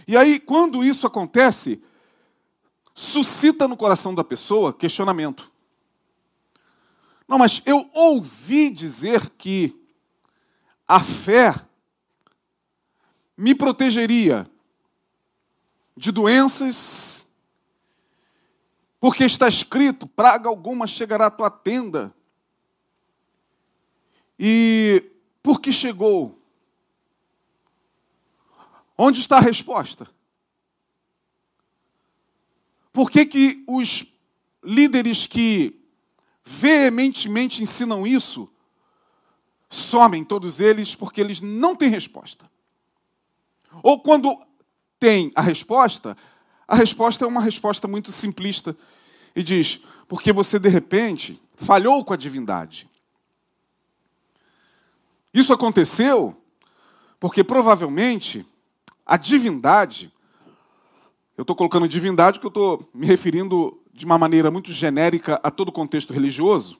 E 0.06 0.16
aí, 0.16 0.40
quando 0.40 0.84
isso 0.84 1.06
acontece, 1.06 1.82
suscita 2.94 3.68
no 3.68 3.76
coração 3.76 4.14
da 4.14 4.24
pessoa 4.24 4.72
questionamento. 4.72 5.50
Não, 7.28 7.38
mas 7.38 7.60
eu 7.66 7.88
ouvi 7.92 8.70
dizer 8.70 9.30
que 9.30 9.78
a 10.86 11.00
fé 11.00 11.54
me 13.36 13.54
protegeria 13.54 14.50
de 15.94 16.10
doenças, 16.10 17.26
porque 18.98 19.24
está 19.24 19.46
escrito: 19.48 20.06
praga 20.06 20.48
alguma 20.48 20.86
chegará 20.86 21.26
à 21.26 21.30
tua 21.30 21.50
tenda. 21.50 22.14
E 24.38 25.04
por 25.42 25.60
que 25.60 25.72
chegou? 25.72 26.37
Onde 28.98 29.20
está 29.20 29.36
a 29.36 29.40
resposta? 29.40 30.08
Por 32.92 33.10
que, 33.10 33.24
que 33.24 33.64
os 33.66 34.04
líderes 34.62 35.26
que 35.26 35.78
veementemente 36.44 37.62
ensinam 37.62 38.06
isso, 38.06 38.50
somem 39.68 40.24
todos 40.24 40.60
eles 40.60 40.94
porque 40.94 41.20
eles 41.20 41.42
não 41.42 41.76
têm 41.76 41.90
resposta. 41.90 42.50
Ou 43.82 44.00
quando 44.00 44.38
tem 44.98 45.30
a 45.34 45.42
resposta, 45.42 46.16
a 46.66 46.74
resposta 46.74 47.24
é 47.24 47.28
uma 47.28 47.42
resposta 47.42 47.86
muito 47.86 48.10
simplista 48.10 48.76
e 49.36 49.42
diz: 49.42 49.82
porque 50.08 50.32
você 50.32 50.58
de 50.58 50.70
repente 50.70 51.40
falhou 51.54 52.02
com 52.02 52.14
a 52.14 52.16
divindade. 52.16 52.88
Isso 55.32 55.52
aconteceu 55.52 56.34
porque 57.20 57.44
provavelmente 57.44 58.46
a 59.08 59.16
divindade, 59.16 60.12
eu 61.34 61.40
estou 61.40 61.56
colocando 61.56 61.88
divindade 61.88 62.38
porque 62.38 62.58
eu 62.58 62.76
estou 62.76 62.90
me 62.92 63.06
referindo 63.06 63.80
de 63.90 64.04
uma 64.04 64.18
maneira 64.18 64.50
muito 64.50 64.70
genérica 64.70 65.40
a 65.42 65.50
todo 65.50 65.70
o 65.70 65.72
contexto 65.72 66.12
religioso, 66.12 66.78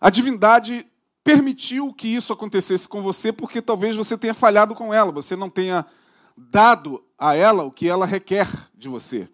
a 0.00 0.08
divindade 0.08 0.90
permitiu 1.22 1.92
que 1.92 2.08
isso 2.08 2.32
acontecesse 2.32 2.88
com 2.88 3.02
você 3.02 3.30
porque 3.30 3.60
talvez 3.60 3.94
você 3.94 4.16
tenha 4.16 4.32
falhado 4.32 4.74
com 4.74 4.94
ela, 4.94 5.12
você 5.12 5.36
não 5.36 5.50
tenha 5.50 5.84
dado 6.34 7.04
a 7.18 7.34
ela 7.34 7.62
o 7.62 7.70
que 7.70 7.86
ela 7.86 8.06
requer 8.06 8.48
de 8.74 8.88
você. 8.88 9.28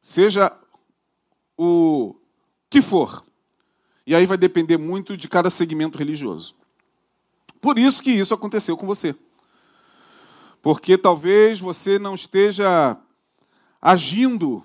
Seja 0.00 0.52
o 1.56 2.16
que 2.68 2.82
for. 2.82 3.24
E 4.04 4.16
aí 4.16 4.26
vai 4.26 4.36
depender 4.36 4.78
muito 4.78 5.16
de 5.16 5.28
cada 5.28 5.48
segmento 5.48 5.96
religioso. 5.96 6.56
Por 7.60 7.78
isso 7.78 8.02
que 8.02 8.10
isso 8.10 8.34
aconteceu 8.34 8.76
com 8.76 8.86
você. 8.86 9.14
Porque 10.68 10.98
talvez 10.98 11.60
você 11.60 11.98
não 11.98 12.14
esteja 12.14 12.94
agindo 13.80 14.62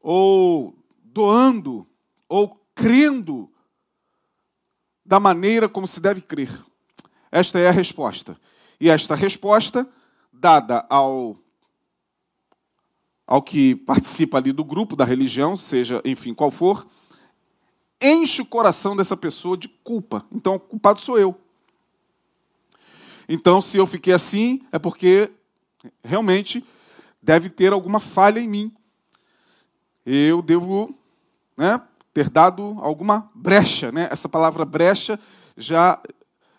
ou 0.00 0.74
doando, 1.04 1.86
ou 2.26 2.58
crendo 2.74 3.52
da 5.04 5.20
maneira 5.20 5.68
como 5.68 5.86
se 5.86 6.00
deve 6.00 6.22
crer? 6.22 6.58
Esta 7.30 7.58
é 7.58 7.68
a 7.68 7.70
resposta. 7.70 8.40
E 8.80 8.88
esta 8.88 9.14
resposta, 9.14 9.86
dada 10.32 10.86
ao, 10.88 11.36
ao 13.26 13.42
que 13.42 13.76
participa 13.76 14.38
ali 14.38 14.52
do 14.52 14.64
grupo 14.64 14.96
da 14.96 15.04
religião, 15.04 15.54
seja, 15.54 16.00
enfim, 16.02 16.32
qual 16.32 16.50
for, 16.50 16.86
enche 18.00 18.40
o 18.40 18.46
coração 18.46 18.96
dessa 18.96 19.18
pessoa 19.18 19.54
de 19.54 19.68
culpa. 19.68 20.24
Então, 20.32 20.54
o 20.54 20.60
culpado 20.60 20.98
sou 20.98 21.18
eu. 21.18 21.38
Então, 23.28 23.60
se 23.60 23.76
eu 23.78 23.86
fiquei 23.86 24.12
assim, 24.12 24.60
é 24.70 24.78
porque 24.78 25.30
realmente 26.02 26.64
deve 27.22 27.50
ter 27.50 27.72
alguma 27.72 27.98
falha 27.98 28.40
em 28.40 28.48
mim. 28.48 28.74
Eu 30.04 30.40
devo 30.40 30.94
né, 31.56 31.80
ter 32.14 32.30
dado 32.30 32.78
alguma 32.80 33.30
brecha. 33.34 33.90
Né? 33.90 34.08
Essa 34.10 34.28
palavra 34.28 34.64
brecha 34.64 35.18
já, 35.56 36.00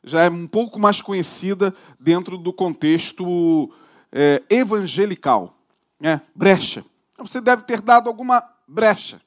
já 0.04 0.24
é 0.24 0.30
um 0.30 0.48
pouco 0.48 0.78
mais 0.80 1.02
conhecida 1.02 1.74
dentro 2.00 2.38
do 2.38 2.52
contexto 2.52 3.72
é, 4.12 4.44
evangelical. 4.50 5.58
Né? 6.00 6.22
Brecha. 6.36 6.84
Você 7.18 7.40
deve 7.40 7.64
ter 7.64 7.82
dado 7.82 8.08
alguma 8.08 8.44
brecha 8.68 9.22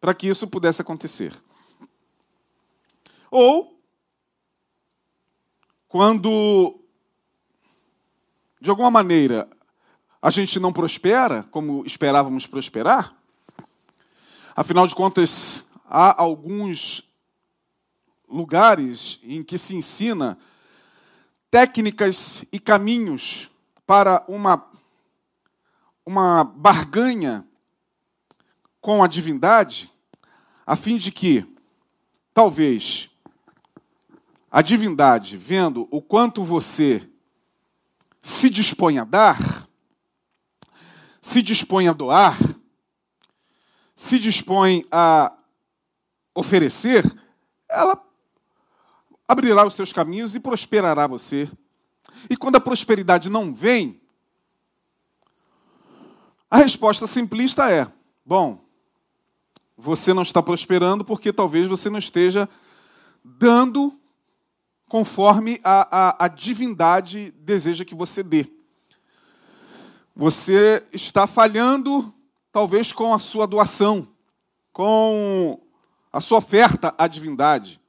para 0.00 0.14
que 0.14 0.28
isso 0.28 0.46
pudesse 0.46 0.80
acontecer. 0.80 1.32
Ou, 3.30 3.77
quando, 5.88 6.78
de 8.60 8.68
alguma 8.68 8.90
maneira, 8.90 9.48
a 10.20 10.30
gente 10.30 10.60
não 10.60 10.72
prospera 10.72 11.44
como 11.44 11.82
esperávamos 11.86 12.46
prosperar, 12.46 13.14
afinal 14.54 14.86
de 14.86 14.94
contas, 14.94 15.66
há 15.86 16.20
alguns 16.20 17.02
lugares 18.28 19.18
em 19.22 19.42
que 19.42 19.56
se 19.56 19.74
ensina 19.74 20.38
técnicas 21.50 22.44
e 22.52 22.60
caminhos 22.60 23.50
para 23.86 24.22
uma, 24.28 24.70
uma 26.04 26.44
barganha 26.44 27.46
com 28.82 29.02
a 29.02 29.06
divindade, 29.06 29.90
a 30.66 30.76
fim 30.76 30.98
de 30.98 31.10
que, 31.10 31.46
talvez, 32.34 33.07
a 34.50 34.62
divindade, 34.62 35.36
vendo 35.36 35.86
o 35.90 36.00
quanto 36.00 36.42
você 36.42 37.06
se 38.22 38.48
dispõe 38.48 38.98
a 38.98 39.04
dar, 39.04 39.68
se 41.20 41.42
dispõe 41.42 41.88
a 41.88 41.92
doar, 41.92 42.38
se 43.94 44.18
dispõe 44.18 44.84
a 44.90 45.36
oferecer, 46.34 47.04
ela 47.68 48.02
abrirá 49.26 49.66
os 49.66 49.74
seus 49.74 49.92
caminhos 49.92 50.34
e 50.34 50.40
prosperará 50.40 51.06
você. 51.06 51.50
E 52.30 52.36
quando 52.36 52.56
a 52.56 52.60
prosperidade 52.60 53.28
não 53.28 53.52
vem, 53.52 54.00
a 56.50 56.56
resposta 56.56 57.06
simplista 57.06 57.70
é: 57.70 57.90
bom, 58.24 58.64
você 59.76 60.14
não 60.14 60.22
está 60.22 60.42
prosperando 60.42 61.04
porque 61.04 61.32
talvez 61.32 61.68
você 61.68 61.90
não 61.90 61.98
esteja 61.98 62.48
dando 63.22 63.92
conforme 64.88 65.60
a, 65.62 66.08
a, 66.08 66.24
a 66.24 66.28
divindade 66.28 67.32
deseja 67.38 67.84
que 67.84 67.94
você 67.94 68.22
dê. 68.22 68.46
Você 70.16 70.82
está 70.92 71.26
falhando, 71.26 72.12
talvez, 72.50 72.90
com 72.90 73.14
a 73.14 73.18
sua 73.18 73.46
doação, 73.46 74.08
com 74.72 75.60
a 76.12 76.20
sua 76.20 76.38
oferta 76.38 76.94
à 76.96 77.06
divindade. 77.06 77.80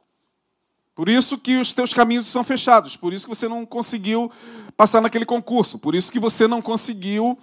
Por 0.93 1.07
isso 1.07 1.37
que 1.37 1.57
os 1.57 1.71
teus 1.71 1.93
caminhos 1.93 2.27
são 2.27 2.43
fechados, 2.43 2.97
por 2.97 3.13
isso 3.13 3.25
que 3.25 3.33
você 3.33 3.47
não 3.47 3.65
conseguiu 3.65 4.29
passar 4.75 5.01
naquele 5.01 5.25
concurso, 5.25 5.79
por 5.79 5.95
isso 5.95 6.11
que 6.11 6.19
você 6.19 6.47
não 6.47 6.61
conseguiu 6.61 7.39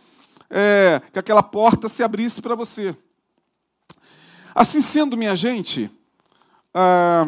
é, 0.50 1.00
que 1.12 1.18
aquela 1.18 1.42
porta 1.42 1.88
se 1.88 2.02
abrisse 2.02 2.42
para 2.42 2.54
você. 2.54 2.94
Assim 4.54 4.80
sendo, 4.80 5.16
minha 5.16 5.34
gente, 5.34 5.90
ah, 6.72 7.26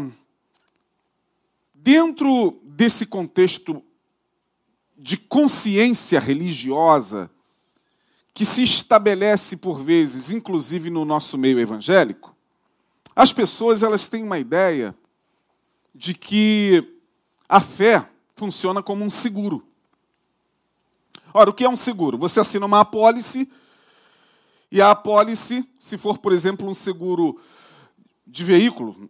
Dentro 1.90 2.60
desse 2.64 3.06
contexto 3.06 3.82
de 4.94 5.16
consciência 5.16 6.20
religiosa, 6.20 7.30
que 8.34 8.44
se 8.44 8.62
estabelece 8.62 9.56
por 9.56 9.80
vezes, 9.80 10.30
inclusive 10.30 10.90
no 10.90 11.06
nosso 11.06 11.38
meio 11.38 11.58
evangélico, 11.58 12.36
as 13.16 13.32
pessoas 13.32 13.82
elas 13.82 14.06
têm 14.06 14.22
uma 14.22 14.38
ideia 14.38 14.94
de 15.94 16.12
que 16.12 17.00
a 17.48 17.58
fé 17.58 18.06
funciona 18.36 18.82
como 18.82 19.02
um 19.02 19.08
seguro. 19.08 19.66
Ora, 21.32 21.48
o 21.48 21.54
que 21.54 21.64
é 21.64 21.68
um 21.70 21.76
seguro? 21.76 22.18
Você 22.18 22.38
assina 22.38 22.66
uma 22.66 22.80
apólice 22.80 23.50
e 24.70 24.82
a 24.82 24.90
apólice, 24.90 25.66
se 25.78 25.96
for, 25.96 26.18
por 26.18 26.32
exemplo, 26.32 26.68
um 26.68 26.74
seguro 26.74 27.40
de 28.26 28.44
veículo, 28.44 29.08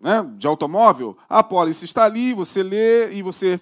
né, 0.00 0.28
de 0.36 0.46
automóvel, 0.46 1.16
a 1.28 1.40
apólice 1.40 1.84
está 1.84 2.04
ali, 2.04 2.32
você 2.32 2.62
lê 2.62 3.12
e 3.12 3.22
você 3.22 3.60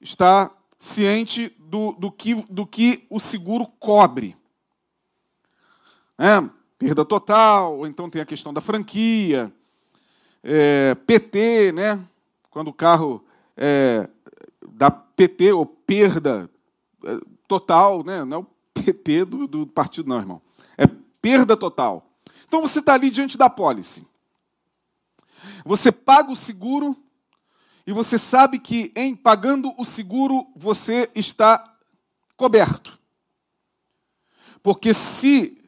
está 0.00 0.50
ciente 0.78 1.54
do, 1.58 1.92
do, 1.92 2.10
que, 2.10 2.34
do 2.50 2.66
que 2.66 3.06
o 3.10 3.20
seguro 3.20 3.66
cobre. 3.78 4.36
É, 6.18 6.42
perda 6.78 7.04
total, 7.04 7.78
ou 7.78 7.86
então 7.86 8.08
tem 8.08 8.22
a 8.22 8.26
questão 8.26 8.54
da 8.54 8.60
franquia, 8.60 9.52
é, 10.42 10.94
PT, 10.94 11.72
né, 11.72 12.00
quando 12.50 12.68
o 12.68 12.72
carro 12.72 13.24
é, 13.56 14.08
dá 14.66 14.90
PT 14.90 15.52
ou 15.52 15.66
perda 15.66 16.48
é, 17.04 17.18
total, 17.46 18.02
né, 18.04 18.24
não 18.24 18.38
é 18.38 18.40
o 18.40 18.46
PT 18.74 19.24
do, 19.24 19.46
do 19.46 19.66
partido, 19.66 20.08
não, 20.08 20.18
irmão. 20.18 20.42
É 20.76 20.86
perda 21.20 21.56
total. 21.56 22.06
Então 22.46 22.60
você 22.60 22.78
está 22.78 22.94
ali 22.94 23.10
diante 23.10 23.36
da 23.36 23.46
apólice. 23.46 24.06
Você 25.64 25.90
paga 25.90 26.30
o 26.30 26.36
seguro 26.36 26.96
e 27.86 27.92
você 27.92 28.18
sabe 28.18 28.58
que 28.58 28.92
em 28.96 29.14
pagando 29.14 29.72
o 29.78 29.84
seguro 29.84 30.46
você 30.56 31.10
está 31.14 31.76
coberto. 32.36 32.98
Porque 34.62 34.94
se 34.94 35.62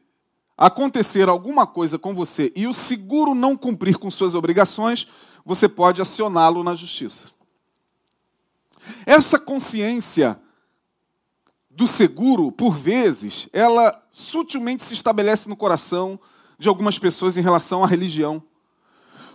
acontecer 0.57 1.29
alguma 1.29 1.67
coisa 1.67 1.99
com 1.99 2.15
você 2.15 2.51
e 2.55 2.65
o 2.65 2.73
seguro 2.73 3.35
não 3.35 3.55
cumprir 3.55 3.97
com 3.97 4.09
suas 4.09 4.33
obrigações, 4.33 5.07
você 5.45 5.69
pode 5.69 6.01
acioná-lo 6.01 6.63
na 6.63 6.73
justiça. 6.73 7.29
Essa 9.05 9.39
consciência 9.39 10.39
do 11.69 11.85
seguro, 11.85 12.51
por 12.51 12.75
vezes, 12.75 13.47
ela 13.53 14.01
sutilmente 14.09 14.81
se 14.81 14.93
estabelece 14.93 15.47
no 15.47 15.55
coração 15.55 16.19
de 16.57 16.67
algumas 16.67 16.97
pessoas 16.97 17.37
em 17.37 17.41
relação 17.41 17.83
à 17.83 17.87
religião. 17.87 18.41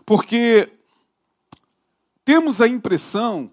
Porque 0.04 0.70
temos 2.24 2.60
a 2.60 2.68
impressão, 2.68 3.50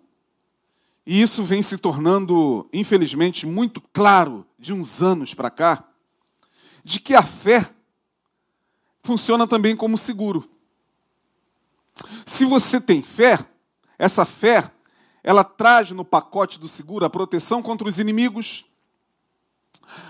e 1.05 1.21
isso 1.21 1.43
vem 1.43 1.61
se 1.61 1.77
tornando, 1.77 2.67
infelizmente, 2.71 3.45
muito 3.45 3.81
claro 3.93 4.45
de 4.57 4.73
uns 4.73 5.01
anos 5.01 5.33
para 5.33 5.49
cá, 5.49 5.83
de 6.83 6.99
que 6.99 7.15
a 7.15 7.23
fé 7.23 7.69
funciona 9.03 9.47
também 9.47 9.75
como 9.75 9.97
seguro. 9.97 10.49
Se 12.25 12.45
você 12.45 12.79
tem 12.79 13.01
fé, 13.01 13.39
essa 13.97 14.25
fé, 14.25 14.71
ela 15.23 15.43
traz 15.43 15.91
no 15.91 16.05
pacote 16.05 16.59
do 16.59 16.67
seguro 16.67 17.05
a 17.05 17.09
proteção 17.09 17.61
contra 17.61 17.87
os 17.87 17.99
inimigos, 17.99 18.65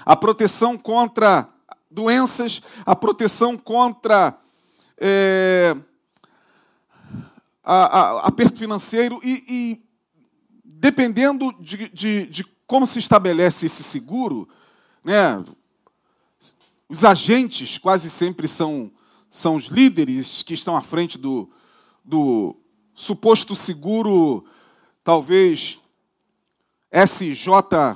a 0.06 0.16
proteção 0.16 0.78
contra 0.78 1.50
doenças, 1.90 2.62
a 2.86 2.96
proteção 2.96 3.58
contra 3.58 4.38
é, 4.98 5.76
a, 7.64 7.76
a, 7.76 8.28
aperto 8.28 8.58
financeiro 8.58 9.20
e, 9.24 9.44
e 9.48 9.84
dependendo 10.64 11.54
de, 11.60 11.90
de, 11.90 12.26
de, 12.28 12.44
como 12.66 12.88
se 12.88 13.00
estabelece 13.00 13.66
esse 13.66 13.84
seguro, 13.84 14.48
né, 15.04 15.44
os 16.88 17.04
agentes 17.04 17.78
quase 17.78 18.10
sempre 18.10 18.48
são, 18.48 18.92
são 19.30 19.56
os 19.56 19.66
líderes 19.66 20.42
que 20.42 20.54
estão 20.54 20.76
à 20.76 20.82
frente 20.82 21.18
do, 21.18 21.50
do 22.04 22.56
suposto 22.96 23.56
seguro, 23.56 24.46
talvez 25.04 25.80
SJTP, 26.92 27.96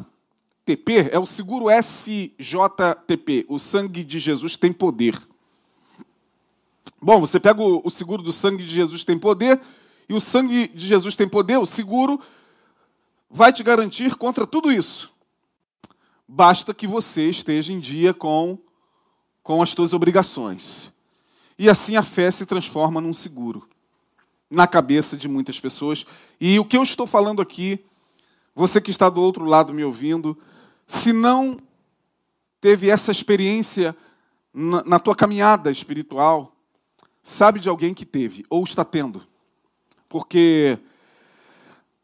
é 1.11 1.17
o 1.17 1.25
seguro 1.25 1.65
SJTP, 1.69 3.45
o 3.49 3.57
sangue 3.57 4.03
de 4.03 4.19
Jesus 4.19 4.55
tem 4.55 4.71
poder. 4.71 5.19
Bom, 7.01 7.19
você 7.19 7.39
pega 7.39 7.61
o, 7.61 7.81
o 7.83 7.89
seguro 7.89 8.23
do 8.23 8.33
sangue 8.33 8.63
de 8.63 8.69
Jesus 8.69 9.03
tem 9.03 9.17
poder, 9.19 9.59
e 10.07 10.13
o 10.13 10.19
sangue 10.19 10.67
de 10.67 10.87
Jesus 10.87 11.15
tem 11.15 11.27
poder, 11.27 11.57
o 11.57 11.65
seguro 11.65 12.19
vai 13.29 13.51
te 13.51 13.63
garantir 13.63 14.15
contra 14.15 14.45
tudo 14.45 14.71
isso. 14.71 15.11
Basta 16.27 16.73
que 16.73 16.87
você 16.87 17.29
esteja 17.29 17.73
em 17.73 17.79
dia 17.79 18.13
com, 18.13 18.57
com 19.41 19.61
as 19.61 19.69
suas 19.71 19.93
obrigações. 19.93 20.91
E 21.57 21.69
assim 21.69 21.95
a 21.95 22.03
fé 22.03 22.31
se 22.31 22.45
transforma 22.45 22.99
num 23.01 23.13
seguro. 23.13 23.67
na 24.53 24.67
cabeça 24.67 25.17
de 25.17 25.27
muitas 25.27 25.59
pessoas. 25.59 26.05
E 26.39 26.59
o 26.59 26.65
que 26.65 26.77
eu 26.77 26.83
estou 26.83 27.07
falando 27.07 27.41
aqui, 27.41 27.83
você 28.55 28.79
que 28.79 28.91
está 28.91 29.09
do 29.09 29.21
outro 29.21 29.45
lado 29.45 29.73
me 29.73 29.83
ouvindo, 29.83 30.37
se 30.87 31.11
não 31.11 31.59
teve 32.61 32.89
essa 32.89 33.11
experiência 33.11 33.95
na, 34.53 34.83
na 34.83 34.99
tua 34.99 35.15
caminhada 35.15 35.71
espiritual, 35.71 36.52
sabe 37.23 37.59
de 37.59 37.69
alguém 37.69 37.93
que 37.93 38.05
teve 38.05 38.45
ou 38.49 38.63
está 38.63 38.83
tendo. 38.83 39.25
Porque, 40.09 40.77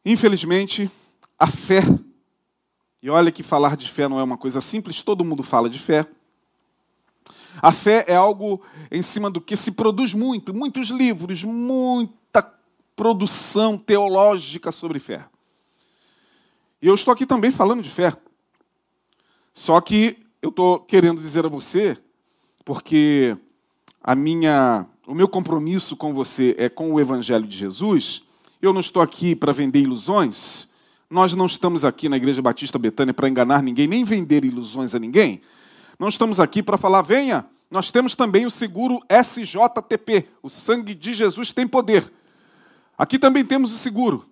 infelizmente, 0.06 0.90
a 1.38 1.46
fé, 1.46 1.84
e 3.04 3.10
olha 3.10 3.32
que 3.32 3.44
falar 3.44 3.76
de 3.76 3.90
fé 3.90 4.08
não 4.08 4.20
é 4.20 4.24
uma 4.24 4.38
coisa 4.38 4.62
simples, 4.62 5.04
todo 5.04 5.26
mundo 5.26 5.44
fala 5.44 5.70
de 5.70 5.78
fé. 5.78 6.08
A 7.62 7.74
fé 7.74 8.06
é 8.08 8.16
algo 8.16 8.64
em 8.90 9.02
cima 9.02 9.30
do 9.30 9.42
que 9.42 9.56
se 9.56 9.74
produz 9.74 10.14
muito, 10.14 10.54
muitos 10.54 10.90
livros, 10.90 11.44
muita 11.44 12.42
produção 12.96 13.78
teológica 13.78 14.72
sobre 14.72 15.00
fé. 15.00 15.26
E 16.82 16.88
eu 16.88 16.96
estou 16.96 17.14
aqui 17.14 17.26
também 17.26 17.52
falando 17.52 17.84
de 17.84 17.90
fé. 17.90 18.16
Só 19.54 19.82
que 19.82 20.18
eu 20.42 20.50
estou 20.50 20.80
querendo 20.80 21.20
dizer 21.20 21.46
a 21.46 21.50
você, 21.50 21.98
porque 22.64 23.38
a 24.02 24.16
minha, 24.16 24.86
o 25.10 25.16
meu 25.16 25.28
compromisso 25.28 25.98
com 25.98 26.14
você 26.14 26.56
é 26.60 26.70
com 26.70 26.94
o 26.94 27.00
Evangelho 27.00 27.48
de 27.48 27.58
Jesus, 27.58 28.22
eu 28.62 28.72
não 28.72 28.80
estou 28.80 29.02
aqui 29.02 29.36
para 29.36 29.52
vender 29.52 29.80
ilusões, 29.80 30.70
nós 31.10 31.34
não 31.34 31.48
estamos 31.48 31.84
aqui 31.84 32.08
na 32.08 32.16
Igreja 32.16 32.44
Batista 32.44 32.78
Betânia 32.78 33.12
para 33.12 33.28
enganar 33.28 33.64
ninguém, 33.64 33.88
nem 33.88 34.04
vender 34.04 34.46
ilusões 34.46 34.94
a 34.94 35.00
ninguém. 35.00 35.42
Não 35.98 36.08
estamos 36.08 36.40
aqui 36.40 36.62
para 36.62 36.78
falar, 36.78 37.02
venha, 37.02 37.48
nós 37.72 37.90
temos 37.90 38.14
também 38.14 38.46
o 38.46 38.52
seguro 38.52 39.02
SJTP, 39.10 40.28
o 40.44 40.50
sangue 40.50 40.94
de 40.94 41.12
Jesus 41.12 41.52
tem 41.52 41.68
poder. 41.68 42.14
Aqui 42.96 43.18
também 43.18 43.44
temos 43.44 43.74
o 43.74 43.78
seguro. 43.80 44.30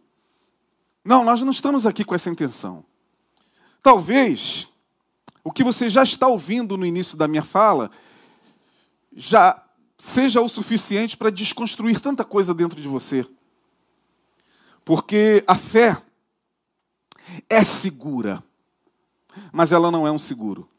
Não, 1.04 1.24
nós 1.24 1.42
não 1.42 1.50
estamos 1.50 1.88
aqui 1.88 2.06
com 2.06 2.14
essa 2.14 2.30
intenção. 2.30 2.86
Talvez 3.82 4.68
o 5.44 5.52
que 5.52 5.64
você 5.64 5.90
já 5.90 6.04
está 6.04 6.28
ouvindo 6.28 6.78
no 6.78 6.86
início 6.86 7.18
da 7.18 7.28
minha 7.28 7.44
fala 7.44 7.90
já 9.16 9.64
seja 9.98 10.42
o 10.42 10.48
suficiente 10.48 11.18
para 11.18 11.30
desconstruir 11.30 12.00
tanta 12.00 12.24
coisa 12.24 12.54
dentro 12.54 12.80
de 12.80 12.88
você. 12.88 13.26
Porque 14.86 15.44
a 15.48 15.56
fé 15.56 16.02
é 17.50 17.64
segura, 17.64 18.44
mas 19.52 19.72
ela 19.72 19.92
não 19.92 20.08
é 20.08 20.12
um 20.12 20.20
seguro. 20.20 20.70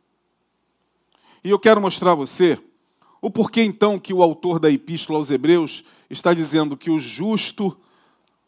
E 1.43 1.51
eu 1.51 1.59
quero 1.59 1.81
mostrar 1.81 2.13
a 2.13 2.17
você 2.17 2.59
o 3.21 3.31
porquê 3.31 3.63
então 3.63 3.99
que 3.99 4.13
o 4.13 4.23
autor 4.23 4.59
da 4.59 4.71
epístola 4.71 5.19
aos 5.19 5.31
Hebreus 5.31 5.85
está 6.09 6.33
dizendo 6.33 6.77
que 6.77 6.91
o 6.91 6.99
justo, 6.99 7.77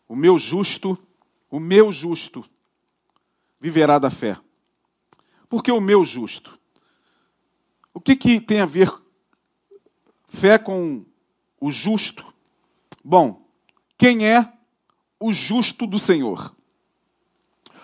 o 0.09 0.15
meu 0.15 0.39
justo, 0.39 0.97
o 1.51 1.59
meu 1.59 1.93
justo 1.93 2.45
viverá 3.61 3.99
da 3.99 4.11
fé. 4.11 4.39
Porque 5.49 5.73
o 5.73 5.81
meu 5.81 6.05
justo. 6.05 6.59
O 7.93 8.01
que, 8.01 8.15
que 8.15 8.41
tem 8.41 8.61
a 8.61 8.67
ver 8.67 8.91
fé 10.31 10.59
com 10.59 11.05
o 11.61 11.71
justo? 11.71 12.33
Bom, 13.05 13.47
quem 13.99 14.27
é 14.27 14.51
o 15.19 15.33
justo 15.33 15.87
do 15.87 15.99
Senhor? 15.99 16.55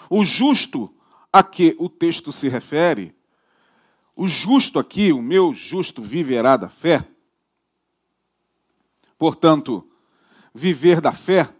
O 0.08 0.24
justo 0.24 0.94
a 1.32 1.42
que 1.42 1.76
o 1.78 1.88
texto 1.88 2.30
se 2.30 2.48
refere, 2.48 3.14
o 4.14 4.28
justo 4.28 4.78
aqui, 4.78 5.12
o 5.12 5.20
meu 5.20 5.52
justo 5.52 6.00
viverá 6.00 6.56
da 6.56 6.70
fé. 6.70 7.06
Portanto, 9.18 9.86
viver 10.54 11.00
da 11.00 11.12
fé 11.12 11.52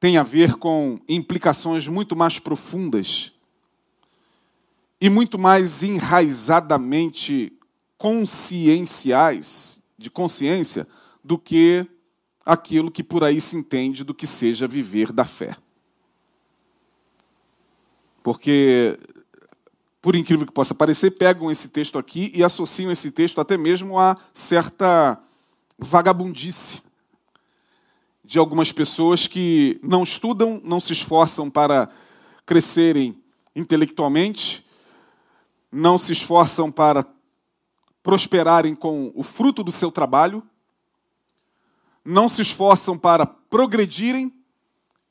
tem 0.00 0.18
a 0.18 0.22
ver 0.22 0.56
com 0.56 1.00
implicações 1.08 1.86
muito 1.86 2.16
mais 2.16 2.38
profundas 2.38 3.32
e 5.00 5.08
muito 5.08 5.38
mais 5.38 5.82
enraizadamente 5.82 7.56
conscienciais, 8.00 9.84
de 9.98 10.08
consciência, 10.10 10.88
do 11.22 11.36
que 11.36 11.86
aquilo 12.46 12.90
que 12.90 13.04
por 13.04 13.22
aí 13.22 13.42
se 13.42 13.58
entende 13.58 14.02
do 14.02 14.14
que 14.14 14.26
seja 14.26 14.66
viver 14.66 15.12
da 15.12 15.26
fé. 15.26 15.54
Porque, 18.22 18.98
por 20.00 20.16
incrível 20.16 20.46
que 20.46 20.52
possa 20.52 20.74
parecer, 20.74 21.10
pegam 21.10 21.50
esse 21.50 21.68
texto 21.68 21.98
aqui 21.98 22.32
e 22.34 22.42
associam 22.42 22.90
esse 22.90 23.10
texto 23.10 23.38
até 23.38 23.58
mesmo 23.58 23.98
a 23.98 24.16
certa 24.32 25.22
vagabundice 25.78 26.80
de 28.24 28.38
algumas 28.38 28.72
pessoas 28.72 29.26
que 29.26 29.78
não 29.82 30.04
estudam, 30.04 30.58
não 30.64 30.80
se 30.80 30.94
esforçam 30.94 31.50
para 31.50 31.90
crescerem 32.46 33.22
intelectualmente, 33.54 34.64
não 35.70 35.98
se 35.98 36.12
esforçam 36.12 36.72
para 36.72 37.04
prosperarem 38.02 38.74
com 38.74 39.12
o 39.14 39.22
fruto 39.22 39.62
do 39.62 39.72
seu 39.72 39.90
trabalho, 39.90 40.42
não 42.04 42.28
se 42.28 42.42
esforçam 42.42 42.96
para 42.96 43.26
progredirem 43.26 44.32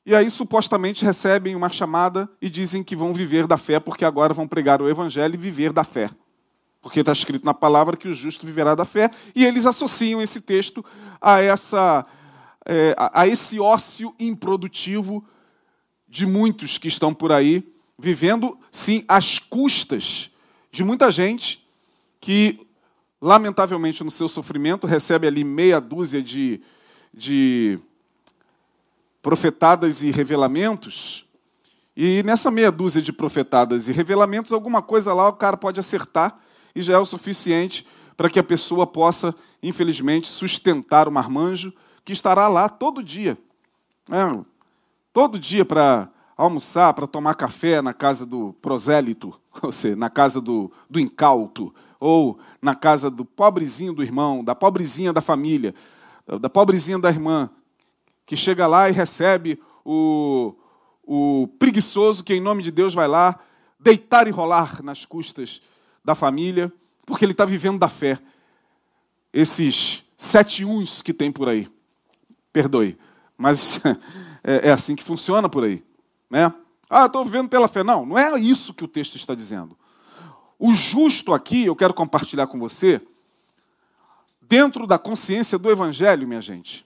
e 0.10 0.16
aí, 0.16 0.28
supostamente, 0.28 1.06
recebem 1.06 1.56
uma 1.56 1.70
chamada 1.70 2.28
e 2.42 2.50
dizem 2.50 2.84
que 2.84 2.96
vão 2.96 3.14
viver 3.14 3.46
da 3.46 3.60
fé, 3.60 3.80
porque 3.80 4.04
agora 4.04 4.34
vão 4.34 4.48
pregar 4.48 4.82
o 4.82 4.90
evangelho 4.90 5.36
e 5.36 5.38
viver 5.38 5.72
da 5.72 5.84
fé. 5.84 6.10
Porque 6.82 7.02
está 7.02 7.12
escrito 7.12 7.46
na 7.46 7.54
palavra 7.54 7.96
que 7.96 8.08
o 8.08 8.14
justo 8.14 8.44
viverá 8.44 8.74
da 8.74 8.86
fé, 8.86 9.12
e 9.36 9.46
eles 9.46 9.68
associam 9.68 10.20
esse 10.20 10.42
texto 10.42 10.84
a, 11.22 11.42
essa, 11.42 12.08
é, 12.66 12.96
a 12.98 13.28
esse 13.28 13.60
ócio 13.60 14.12
improdutivo 14.20 15.24
de 16.08 16.26
muitos 16.26 16.80
que 16.80 16.88
estão 16.88 17.14
por 17.14 17.32
aí, 17.32 17.64
vivendo, 17.96 18.58
sim, 18.72 19.06
às 19.08 19.38
custas 19.38 20.32
de 20.72 20.84
muita 20.84 21.12
gente 21.12 21.68
que, 22.20 22.66
lamentavelmente, 23.22 24.04
no 24.04 24.12
seu 24.12 24.28
sofrimento, 24.28 24.88
recebe 24.88 25.28
ali 25.28 25.44
meia 25.44 25.80
dúzia 25.80 26.22
de, 26.22 26.62
de 27.14 27.80
profetadas 29.22 30.04
e 30.04 30.12
revelamentos, 30.12 31.26
e 32.02 32.24
nessa 32.24 32.50
meia 32.50 32.72
dúzia 32.72 33.02
de 33.02 33.12
profetadas 33.12 33.90
e 33.90 33.92
revelamentos, 33.92 34.54
alguma 34.54 34.82
coisa 34.82 35.14
lá 35.14 35.28
o 35.28 35.34
cara 35.34 35.58
pode 35.58 35.82
acertar 35.82 36.40
e 36.74 36.82
já 36.82 36.94
é 36.94 36.98
o 36.98 37.06
suficiente 37.06 37.86
para 38.16 38.30
que 38.30 38.40
a 38.40 38.44
pessoa 38.44 38.88
possa, 38.88 39.36
infelizmente, 39.62 40.30
sustentar 40.30 41.10
o 41.10 41.12
marmanjo 41.12 41.74
que 42.06 42.14
estará 42.14 42.48
lá 42.48 42.70
todo 42.70 43.04
dia. 43.04 43.38
É, 44.10 44.46
todo 45.12 45.38
dia 45.38 45.66
para 45.66 46.10
almoçar, 46.38 46.94
para 46.94 47.06
tomar 47.06 47.36
café 47.36 47.82
na 47.82 47.94
casa 47.94 48.26
do 48.26 48.54
prosélito, 48.62 49.38
ou 49.62 49.74
seja, 49.74 49.98
na 49.98 50.10
casa 50.10 50.40
do, 50.40 50.72
do 50.90 51.02
incauto, 51.02 51.76
ou 52.00 52.40
na 52.62 52.76
casa 52.76 53.10
do 53.10 53.26
pobrezinho 53.26 53.94
do 53.94 54.04
irmão, 54.04 54.44
da 54.44 54.56
pobrezinha 54.56 55.12
da 55.12 55.22
família, 55.22 55.76
da 56.40 56.50
pobrezinha 56.50 57.00
da 57.00 57.10
irmã, 57.10 57.50
que 58.26 58.36
chega 58.36 58.68
lá 58.68 58.90
e 58.90 58.94
recebe 58.94 59.60
o, 59.84 60.54
o 61.04 61.48
preguiçoso 61.58 62.24
que, 62.24 62.34
em 62.34 62.42
nome 62.42 62.62
de 62.62 62.72
Deus, 62.72 62.94
vai 62.94 63.08
lá 63.08 63.40
deitar 63.80 64.28
e 64.28 64.32
rolar 64.32 64.84
nas 64.84 65.06
custas 65.06 65.62
da 66.06 66.14
família, 66.14 66.72
porque 67.06 67.26
ele 67.26 67.32
está 67.32 67.46
vivendo 67.46 67.80
da 67.80 67.90
fé. 67.90 68.20
Esses 69.34 70.04
sete 70.18 70.66
uns 70.66 71.02
que 71.02 71.14
tem 71.14 71.32
por 71.32 71.50
aí. 71.50 71.68
Perdoe, 72.52 72.98
mas 73.38 73.82
é, 74.44 74.70
é 74.70 74.72
assim 74.72 74.96
que 74.96 75.04
funciona 75.04 75.50
por 75.50 75.64
aí. 75.64 75.84
Né? 76.30 76.54
Ah, 76.90 77.06
estou 77.06 77.24
vivendo 77.24 77.50
pela 77.50 77.68
fé. 77.68 77.84
Não, 77.84 78.06
não 78.06 78.18
é 78.18 78.40
isso 78.40 78.74
que 78.74 78.84
o 78.84 78.88
texto 78.88 79.16
está 79.16 79.34
dizendo. 79.34 79.78
O 80.60 80.76
justo 80.76 81.34
aqui, 81.34 81.66
eu 81.66 81.76
quero 81.76 81.94
compartilhar 81.94 82.46
com 82.48 82.60
você, 82.60 83.02
dentro 84.42 84.86
da 84.86 85.00
consciência 85.00 85.58
do 85.58 85.72
Evangelho, 85.72 86.28
minha 86.28 86.42
gente, 86.42 86.86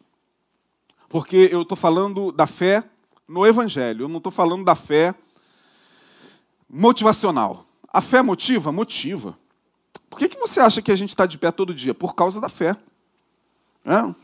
porque 1.10 1.50
eu 1.52 1.64
estou 1.64 1.76
falando 1.76 2.32
da 2.32 2.46
fé 2.46 2.84
no 3.28 3.46
Evangelho, 3.48 4.04
eu 4.04 4.08
não 4.08 4.18
estou 4.18 4.32
falando 4.32 4.64
da 4.64 4.76
fé 4.76 5.16
motivacional. 6.70 7.66
A 7.92 8.02
fé 8.02 8.22
motiva? 8.22 8.72
Motiva. 8.72 9.38
Por 10.10 10.20
que, 10.20 10.30
que 10.30 10.38
você 10.38 10.60
acha 10.60 10.82
que 10.82 10.92
a 10.92 10.96
gente 10.96 11.10
está 11.10 11.26
de 11.26 11.38
pé 11.38 11.52
todo 11.52 11.74
dia? 11.74 11.94
Por 11.94 12.14
causa 12.14 12.40
da 12.40 12.50
fé. 12.50 12.76
É? 13.86 14.16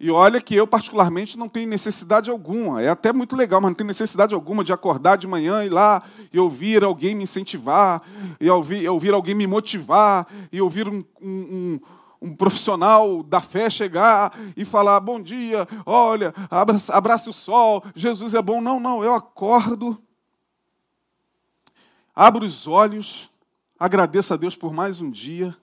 E 0.00 0.12
olha 0.12 0.40
que 0.40 0.54
eu, 0.54 0.64
particularmente, 0.64 1.36
não 1.36 1.48
tenho 1.48 1.68
necessidade 1.68 2.30
alguma. 2.30 2.80
É 2.80 2.88
até 2.88 3.12
muito 3.12 3.34
legal, 3.34 3.60
mas 3.60 3.70
não 3.70 3.74
tenho 3.74 3.88
necessidade 3.88 4.32
alguma 4.32 4.62
de 4.62 4.72
acordar 4.72 5.16
de 5.16 5.26
manhã 5.26 5.64
e 5.64 5.66
ir 5.66 5.70
lá 5.70 6.04
e 6.32 6.38
ouvir 6.38 6.84
alguém 6.84 7.16
me 7.16 7.24
incentivar, 7.24 8.02
e 8.40 8.48
ouvir, 8.48 8.88
ouvir 8.88 9.12
alguém 9.12 9.34
me 9.34 9.46
motivar, 9.46 10.28
e 10.52 10.60
ouvir 10.60 10.88
um, 10.88 11.04
um, 11.20 11.80
um 12.22 12.34
profissional 12.34 13.24
da 13.24 13.40
fé 13.40 13.68
chegar 13.68 14.38
e 14.56 14.64
falar: 14.64 15.00
bom 15.00 15.20
dia, 15.20 15.66
olha, 15.84 16.32
abrace, 16.48 16.92
abrace 16.92 17.28
o 17.28 17.32
sol, 17.32 17.82
Jesus 17.94 18.34
é 18.34 18.42
bom. 18.42 18.60
Não, 18.60 18.78
não, 18.78 19.02
eu 19.02 19.12
acordo, 19.12 20.00
abro 22.14 22.44
os 22.44 22.68
olhos, 22.68 23.28
agradeço 23.76 24.32
a 24.32 24.36
Deus 24.36 24.54
por 24.54 24.72
mais 24.72 25.00
um 25.00 25.10
dia 25.10 25.56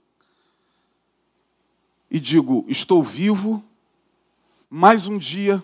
e 2.12 2.20
digo: 2.20 2.66
estou 2.68 3.02
vivo, 3.02 3.64
mais 4.78 5.08
um 5.08 5.18
dia 5.18 5.64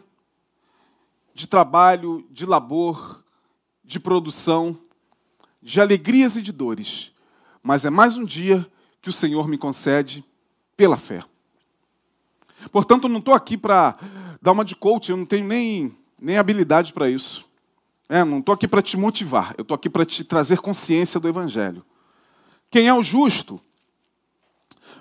de 1.33 1.45
trabalho, 1.45 2.25
de 2.31 2.45
labor, 2.45 3.21
de 3.83 3.99
produção, 3.99 4.77
de 5.61 5.81
alegrias 5.81 6.37
e 6.37 6.41
de 6.41 6.53
dores, 6.53 7.11
mas 7.61 7.83
é 7.83 7.89
mais 7.89 8.15
um 8.15 8.23
dia 8.23 8.65
que 9.01 9.09
o 9.09 9.11
Senhor 9.11 9.49
me 9.49 9.57
concede 9.57 10.23
pela 10.77 10.95
fé. 10.95 11.25
Portanto, 12.71 13.03
eu 13.03 13.09
não 13.09 13.19
estou 13.19 13.33
aqui 13.33 13.57
para 13.57 13.99
dar 14.41 14.53
uma 14.53 14.63
de 14.63 14.77
coach, 14.77 15.09
eu 15.09 15.17
não 15.17 15.25
tenho 15.25 15.45
nem, 15.45 15.93
nem 16.17 16.37
habilidade 16.37 16.93
para 16.93 17.09
isso. 17.09 17.43
É, 18.07 18.23
não 18.23 18.39
estou 18.39 18.55
aqui 18.55 18.65
para 18.65 18.81
te 18.81 18.95
motivar, 18.95 19.53
eu 19.57 19.63
estou 19.63 19.75
aqui 19.75 19.89
para 19.89 20.05
te 20.05 20.23
trazer 20.23 20.59
consciência 20.59 21.19
do 21.19 21.27
Evangelho. 21.27 21.85
Quem 22.69 22.87
é 22.87 22.93
o 22.93 23.03
justo? 23.03 23.59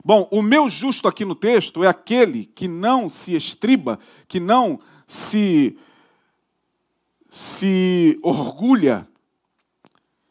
Bom, 0.05 0.27
o 0.31 0.41
meu 0.41 0.71
justo 0.71 1.07
aqui 1.07 1.25
no 1.25 1.35
texto 1.35 1.85
é 1.85 1.89
aquele 1.89 2.47
que 2.47 2.67
não 2.67 3.09
se 3.09 3.35
estriba, 3.35 3.99
que 4.27 4.41
não 4.41 4.81
se, 5.07 5.77
se 7.29 8.19
orgulha 8.23 9.07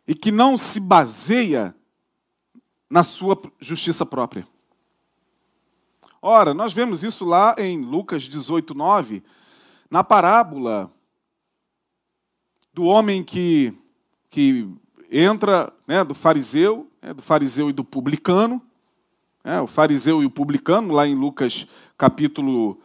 e 0.08 0.15
que 0.15 0.32
não 0.32 0.58
se 0.58 0.79
baseia 0.79 1.75
na 2.89 3.03
sua 3.03 3.39
justiça 3.60 4.05
própria. 4.05 4.47
Ora, 6.21 6.53
nós 6.53 6.73
vemos 6.73 7.03
isso 7.03 7.23
lá 7.23 7.55
em 7.58 7.79
Lucas 7.79 8.23
18, 8.23 8.73
9, 8.73 9.23
na 9.89 10.03
parábola 10.03 10.91
do 12.73 12.84
homem 12.84 13.23
que, 13.23 13.73
que 14.29 14.67
entra, 15.12 15.71
né, 15.88 16.03
do 16.03 16.15
fariseu, 16.15 16.89
né, 17.01 17.13
do 17.13 17.21
fariseu 17.21 17.69
e 17.69 17.73
do 17.73 17.84
publicano, 17.84 18.62
né, 19.43 19.62
o 19.62 19.67
fariseu 19.67 20.21
e 20.21 20.25
o 20.25 20.30
publicano, 20.30 20.93
lá 20.93 21.08
em 21.08 21.15
Lucas 21.15 21.67
capítulo 21.97 22.80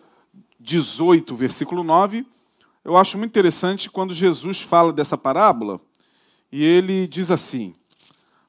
18, 0.60 1.34
versículo 1.34 1.82
9. 1.82 2.26
Eu 2.84 2.96
acho 2.96 3.16
muito 3.16 3.30
interessante 3.30 3.90
quando 3.90 4.12
Jesus 4.12 4.60
fala 4.60 4.92
dessa 4.92 5.16
parábola, 5.16 5.80
e 6.52 6.62
ele 6.62 7.06
diz 7.06 7.30
assim, 7.30 7.74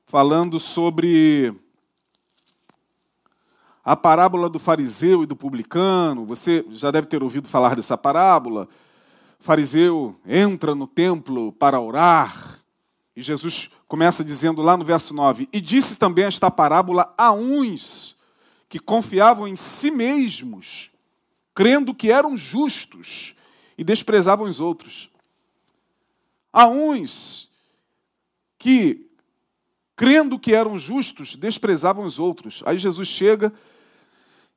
falando 0.05 0.59
sobre 0.59 1.53
a 3.85 3.95
parábola 3.95 4.49
do 4.49 4.57
fariseu 4.57 5.21
e 5.23 5.27
do 5.27 5.35
publicano. 5.35 6.25
Você 6.25 6.65
já 6.71 6.89
deve 6.89 7.05
ter 7.05 7.21
ouvido 7.21 7.47
falar 7.47 7.75
dessa 7.75 7.95
parábola. 7.95 8.67
O 9.39 9.43
fariseu 9.43 10.15
entra 10.25 10.73
no 10.73 10.87
templo 10.87 11.51
para 11.51 11.79
orar. 11.79 12.44
E 13.15 13.21
Jesus 13.21 13.69
começa 13.87 14.23
dizendo 14.23 14.61
lá 14.61 14.75
no 14.75 14.83
verso 14.83 15.13
9: 15.13 15.47
E 15.53 15.61
disse 15.61 15.95
também 15.95 16.25
esta 16.25 16.51
parábola 16.51 17.13
a 17.17 17.31
uns 17.31 18.15
que 18.67 18.79
confiavam 18.79 19.47
em 19.47 19.55
si 19.55 19.89
mesmos, 19.89 20.91
crendo 21.53 21.93
que 21.93 22.11
eram 22.11 22.35
justos 22.35 23.35
e 23.77 23.83
desprezavam 23.83 24.47
os 24.47 24.59
outros. 24.59 25.09
A 26.51 26.67
uns 26.67 27.49
que, 28.57 29.09
crendo 29.95 30.39
que 30.39 30.53
eram 30.53 30.77
justos, 30.77 31.35
desprezavam 31.35 32.05
os 32.05 32.19
outros. 32.19 32.61
Aí 32.65 32.77
Jesus 32.77 33.07
chega 33.07 33.53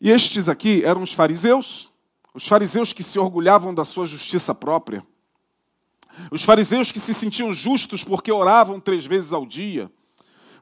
e 0.01 0.11
estes 0.11 0.49
aqui 0.49 0.85
eram 0.85 1.03
os 1.03 1.13
fariseus, 1.13 1.91
os 2.33 2.47
fariseus 2.47 2.93
que 2.93 3.03
se 3.03 3.19
orgulhavam 3.19 3.75
da 3.75 3.85
sua 3.85 4.07
justiça 4.07 4.55
própria, 4.55 5.05
os 6.31 6.43
fariseus 6.43 6.91
que 6.91 7.01
se 7.01 7.15
sentiam 7.15 7.53
justos 7.53 8.05
porque 8.05 8.33
oravam 8.33 8.81
três 8.81 9.07
vezes 9.07 9.33
ao 9.33 9.47
dia, 9.47 9.91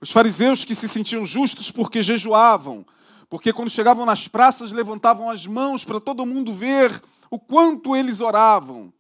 os 0.01 0.13
fariseus 0.13 0.65
que 0.65 0.75
se 0.75 0.89
sentiam 0.89 1.25
justos 1.25 1.71
porque 1.71 2.03
jejuavam, 2.03 2.85
porque 3.29 3.53
quando 3.53 3.71
chegavam 3.71 4.07
nas 4.07 4.29
praças 4.29 4.73
levantavam 4.73 5.31
as 5.31 5.47
mãos 5.47 5.85
para 5.85 6.01
todo 6.01 6.27
mundo 6.27 6.53
ver 6.55 7.03
o 7.31 7.39
quanto 7.39 7.97
eles 7.97 8.21
oravam. 8.21 8.93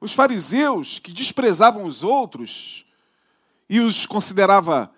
Os 0.00 0.12
fariseus 0.12 0.98
que 0.98 1.12
desprezavam 1.12 1.84
os 1.84 2.02
outros 2.02 2.84
e 3.68 3.78
os 3.78 4.04
considerava 4.04 4.90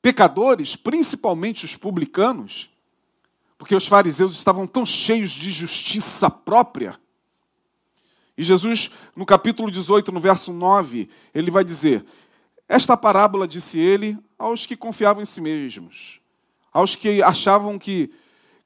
pecadores, 0.00 0.74
principalmente 0.74 1.64
os 1.64 1.76
publicanos, 1.76 2.70
porque 3.58 3.74
os 3.74 3.86
fariseus 3.86 4.32
estavam 4.32 4.66
tão 4.66 4.86
cheios 4.86 5.30
de 5.30 5.50
justiça 5.50 6.30
própria. 6.30 6.98
E 8.38 8.44
Jesus, 8.44 8.90
no 9.16 9.26
capítulo 9.26 9.68
18, 9.68 10.12
no 10.12 10.20
verso 10.20 10.52
9, 10.52 11.10
ele 11.34 11.50
vai 11.50 11.64
dizer: 11.64 12.06
Esta 12.68 12.96
parábola 12.96 13.48
disse 13.48 13.80
ele 13.80 14.16
aos 14.38 14.64
que 14.64 14.76
confiavam 14.76 15.20
em 15.20 15.26
si 15.26 15.40
mesmos, 15.40 16.20
aos 16.72 16.94
que 16.94 17.20
achavam 17.20 17.76
que, 17.76 18.12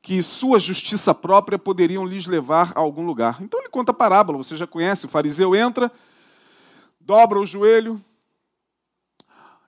que 0.02 0.22
sua 0.22 0.60
justiça 0.60 1.14
própria 1.14 1.58
poderiam 1.58 2.04
lhes 2.04 2.26
levar 2.26 2.72
a 2.76 2.80
algum 2.80 3.06
lugar. 3.06 3.38
Então 3.40 3.58
ele 3.58 3.70
conta 3.70 3.92
a 3.92 3.94
parábola, 3.94 4.36
você 4.36 4.54
já 4.54 4.66
conhece: 4.66 5.06
o 5.06 5.08
fariseu 5.08 5.56
entra, 5.56 5.90
dobra 7.00 7.40
o 7.40 7.46
joelho 7.46 7.98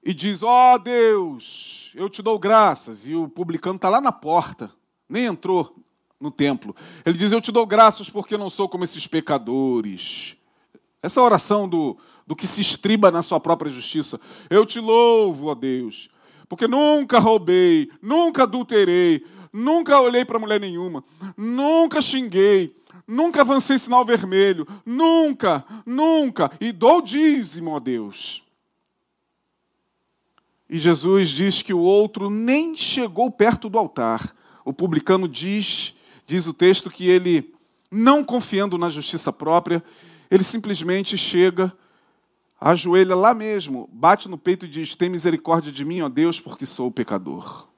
e 0.04 0.12
diz: 0.12 0.42
Ó 0.42 0.74
oh, 0.74 0.78
Deus, 0.78 1.90
eu 1.94 2.10
te 2.10 2.20
dou 2.20 2.38
graças. 2.38 3.08
E 3.08 3.14
o 3.14 3.26
publicano 3.26 3.76
está 3.76 3.88
lá 3.88 4.02
na 4.02 4.12
porta 4.12 4.70
nem 5.08 5.26
entrou 5.26 5.76
no 6.24 6.30
templo. 6.30 6.74
Ele 7.04 7.18
diz: 7.18 7.30
Eu 7.30 7.40
te 7.40 7.52
dou 7.52 7.66
graças 7.66 8.08
porque 8.08 8.36
não 8.36 8.48
sou 8.48 8.68
como 8.68 8.82
esses 8.82 9.06
pecadores. 9.06 10.36
Essa 11.02 11.20
oração 11.20 11.68
do, 11.68 11.98
do 12.26 12.34
que 12.34 12.46
se 12.46 12.62
estriba 12.62 13.10
na 13.10 13.22
sua 13.22 13.38
própria 13.38 13.70
justiça. 13.70 14.18
Eu 14.48 14.64
te 14.64 14.80
louvo, 14.80 15.48
ó 15.48 15.54
Deus, 15.54 16.08
porque 16.48 16.66
nunca 16.66 17.18
roubei, 17.18 17.90
nunca 18.00 18.44
adulterei, 18.44 19.24
nunca 19.52 20.00
olhei 20.00 20.24
para 20.24 20.38
mulher 20.38 20.58
nenhuma, 20.58 21.04
nunca 21.36 22.00
xinguei, 22.00 22.74
nunca 23.06 23.42
avancei 23.42 23.78
sinal 23.78 24.02
vermelho, 24.02 24.66
nunca, 24.86 25.62
nunca, 25.84 26.50
e 26.58 26.72
dou 26.72 27.02
dízimo, 27.02 27.72
ó 27.72 27.78
Deus. 27.78 28.42
E 30.70 30.78
Jesus 30.78 31.28
diz 31.28 31.60
que 31.60 31.74
o 31.74 31.80
outro 31.80 32.30
nem 32.30 32.74
chegou 32.74 33.30
perto 33.30 33.68
do 33.68 33.78
altar 33.78 34.32
o 34.64 34.72
publicano 34.72 35.28
diz, 35.28 35.93
diz 36.26 36.46
o 36.46 36.54
texto, 36.54 36.90
que 36.90 37.06
ele, 37.06 37.54
não 37.90 38.24
confiando 38.24 38.78
na 38.78 38.88
justiça 38.88 39.32
própria, 39.32 39.82
ele 40.30 40.44
simplesmente 40.44 41.16
chega, 41.16 41.72
ajoelha 42.60 43.14
lá 43.14 43.34
mesmo, 43.34 43.88
bate 43.92 44.28
no 44.28 44.38
peito 44.38 44.66
e 44.66 44.68
diz: 44.68 44.94
Tem 44.94 45.08
misericórdia 45.08 45.70
de 45.70 45.84
mim, 45.84 46.00
ó 46.00 46.08
Deus, 46.08 46.40
porque 46.40 46.66
sou 46.66 46.90
pecador. 46.90 47.68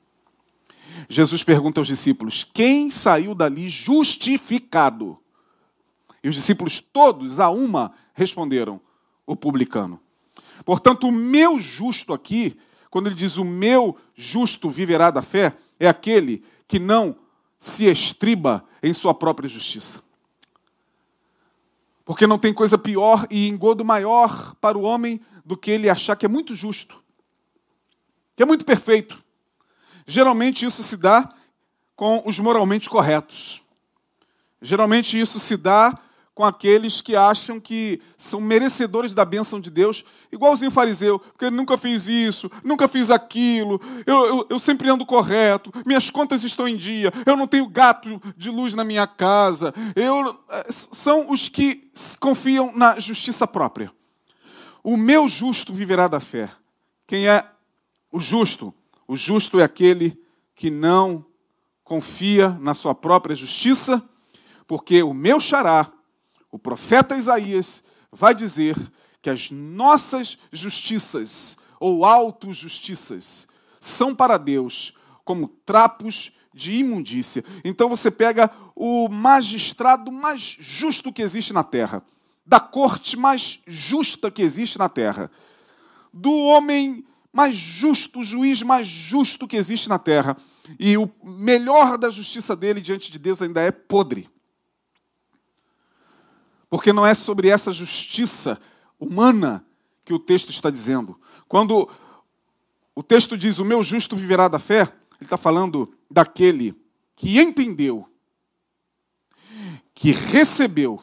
Jesus 1.08 1.42
pergunta 1.42 1.80
aos 1.80 1.88
discípulos: 1.88 2.44
Quem 2.44 2.90
saiu 2.90 3.34
dali 3.34 3.68
justificado? 3.68 5.18
E 6.22 6.28
os 6.28 6.34
discípulos 6.34 6.80
todos, 6.80 7.38
a 7.40 7.50
uma, 7.50 7.92
responderam: 8.14 8.80
O 9.26 9.36
publicano. 9.36 10.00
Portanto, 10.64 11.08
o 11.08 11.12
meu 11.12 11.58
justo 11.58 12.12
aqui, 12.12 12.56
quando 12.90 13.06
ele 13.06 13.14
diz 13.14 13.36
o 13.36 13.44
meu 13.44 13.96
justo 14.14 14.70
viverá 14.70 15.10
da 15.10 15.22
fé, 15.22 15.56
é 15.78 15.86
aquele 15.86 16.42
que 16.66 16.78
não 16.78 17.16
se 17.58 17.84
estriba 17.86 18.64
em 18.82 18.92
sua 18.92 19.14
própria 19.14 19.48
justiça. 19.48 20.02
Porque 22.04 22.26
não 22.26 22.38
tem 22.38 22.54
coisa 22.54 22.78
pior 22.78 23.26
e 23.30 23.48
engodo 23.48 23.84
maior 23.84 24.54
para 24.56 24.78
o 24.78 24.82
homem 24.82 25.20
do 25.44 25.56
que 25.56 25.70
ele 25.70 25.90
achar 25.90 26.16
que 26.16 26.26
é 26.26 26.28
muito 26.28 26.54
justo, 26.54 27.02
que 28.36 28.42
é 28.42 28.46
muito 28.46 28.64
perfeito. 28.64 29.22
Geralmente 30.06 30.64
isso 30.64 30.82
se 30.82 30.96
dá 30.96 31.28
com 31.96 32.22
os 32.24 32.38
moralmente 32.38 32.88
corretos. 32.88 33.60
Geralmente 34.62 35.18
isso 35.18 35.40
se 35.40 35.56
dá 35.56 35.94
com 36.36 36.44
aqueles 36.44 37.00
que 37.00 37.16
acham 37.16 37.58
que 37.58 37.98
são 38.18 38.42
merecedores 38.42 39.14
da 39.14 39.24
bênção 39.24 39.58
de 39.58 39.70
Deus, 39.70 40.04
igualzinho 40.30 40.70
fariseu, 40.70 41.18
porque 41.18 41.50
nunca 41.50 41.78
fiz 41.78 42.08
isso, 42.08 42.50
nunca 42.62 42.86
fiz 42.86 43.10
aquilo, 43.10 43.80
eu, 44.04 44.26
eu, 44.26 44.46
eu, 44.50 44.58
sempre 44.58 44.90
ando 44.90 45.06
correto, 45.06 45.72
minhas 45.86 46.10
contas 46.10 46.44
estão 46.44 46.68
em 46.68 46.76
dia, 46.76 47.10
eu 47.24 47.38
não 47.38 47.46
tenho 47.46 47.66
gato 47.66 48.20
de 48.36 48.50
luz 48.50 48.74
na 48.74 48.84
minha 48.84 49.06
casa. 49.06 49.72
Eu, 49.96 50.38
eh, 50.50 50.66
são 50.70 51.30
os 51.30 51.48
que 51.48 51.90
confiam 52.20 52.70
na 52.76 52.98
justiça 52.98 53.46
própria. 53.46 53.90
O 54.84 54.94
meu 54.94 55.26
justo 55.30 55.72
viverá 55.72 56.06
da 56.06 56.20
fé. 56.20 56.50
Quem 57.06 57.26
é 57.26 57.46
o 58.12 58.20
justo? 58.20 58.74
O 59.08 59.16
justo 59.16 59.58
é 59.58 59.64
aquele 59.64 60.22
que 60.54 60.70
não 60.70 61.24
confia 61.82 62.50
na 62.60 62.74
sua 62.74 62.94
própria 62.94 63.34
justiça, 63.34 64.02
porque 64.66 65.02
o 65.02 65.14
meu 65.14 65.40
xará 65.40 65.95
o 66.56 66.58
profeta 66.58 67.14
Isaías 67.14 67.84
vai 68.10 68.34
dizer 68.34 68.74
que 69.20 69.28
as 69.28 69.50
nossas 69.50 70.38
justiças 70.50 71.58
ou 71.78 72.02
autojustiças 72.02 73.46
são 73.78 74.14
para 74.14 74.38
Deus 74.38 74.94
como 75.22 75.48
trapos 75.48 76.32
de 76.54 76.78
imundícia. 76.78 77.44
Então 77.62 77.90
você 77.90 78.10
pega 78.10 78.50
o 78.74 79.06
magistrado 79.10 80.10
mais 80.10 80.40
justo 80.58 81.12
que 81.12 81.20
existe 81.20 81.52
na 81.52 81.62
terra, 81.62 82.02
da 82.46 82.58
corte 82.58 83.18
mais 83.18 83.60
justa 83.66 84.30
que 84.30 84.40
existe 84.40 84.78
na 84.78 84.88
terra, 84.88 85.30
do 86.10 86.32
homem 86.32 87.04
mais 87.30 87.54
justo, 87.54 88.20
o 88.20 88.24
juiz 88.24 88.62
mais 88.62 88.88
justo 88.88 89.46
que 89.46 89.58
existe 89.58 89.90
na 89.90 89.98
terra, 89.98 90.34
e 90.78 90.96
o 90.96 91.10
melhor 91.22 91.98
da 91.98 92.08
justiça 92.08 92.56
dele 92.56 92.80
diante 92.80 93.12
de 93.12 93.18
Deus 93.18 93.42
ainda 93.42 93.60
é 93.60 93.70
podre 93.70 94.26
Porque 96.68 96.92
não 96.92 97.06
é 97.06 97.14
sobre 97.14 97.48
essa 97.48 97.72
justiça 97.72 98.60
humana 98.98 99.64
que 100.04 100.12
o 100.12 100.18
texto 100.18 100.50
está 100.50 100.70
dizendo. 100.70 101.18
Quando 101.48 101.88
o 102.94 103.02
texto 103.02 103.36
diz: 103.36 103.58
O 103.58 103.64
meu 103.64 103.82
justo 103.82 104.16
viverá 104.16 104.48
da 104.48 104.58
fé, 104.58 104.82
ele 104.82 105.22
está 105.22 105.36
falando 105.36 105.94
daquele 106.10 106.74
que 107.14 107.38
entendeu, 107.38 108.08
que 109.94 110.12
recebeu 110.12 111.02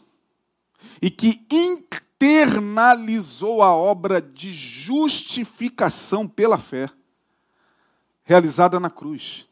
e 1.02 1.10
que 1.10 1.46
internalizou 1.52 3.62
a 3.62 3.74
obra 3.74 4.22
de 4.22 4.54
justificação 4.54 6.28
pela 6.28 6.58
fé 6.58 6.90
realizada 8.24 8.80
na 8.80 8.90
cruz. 8.90 9.46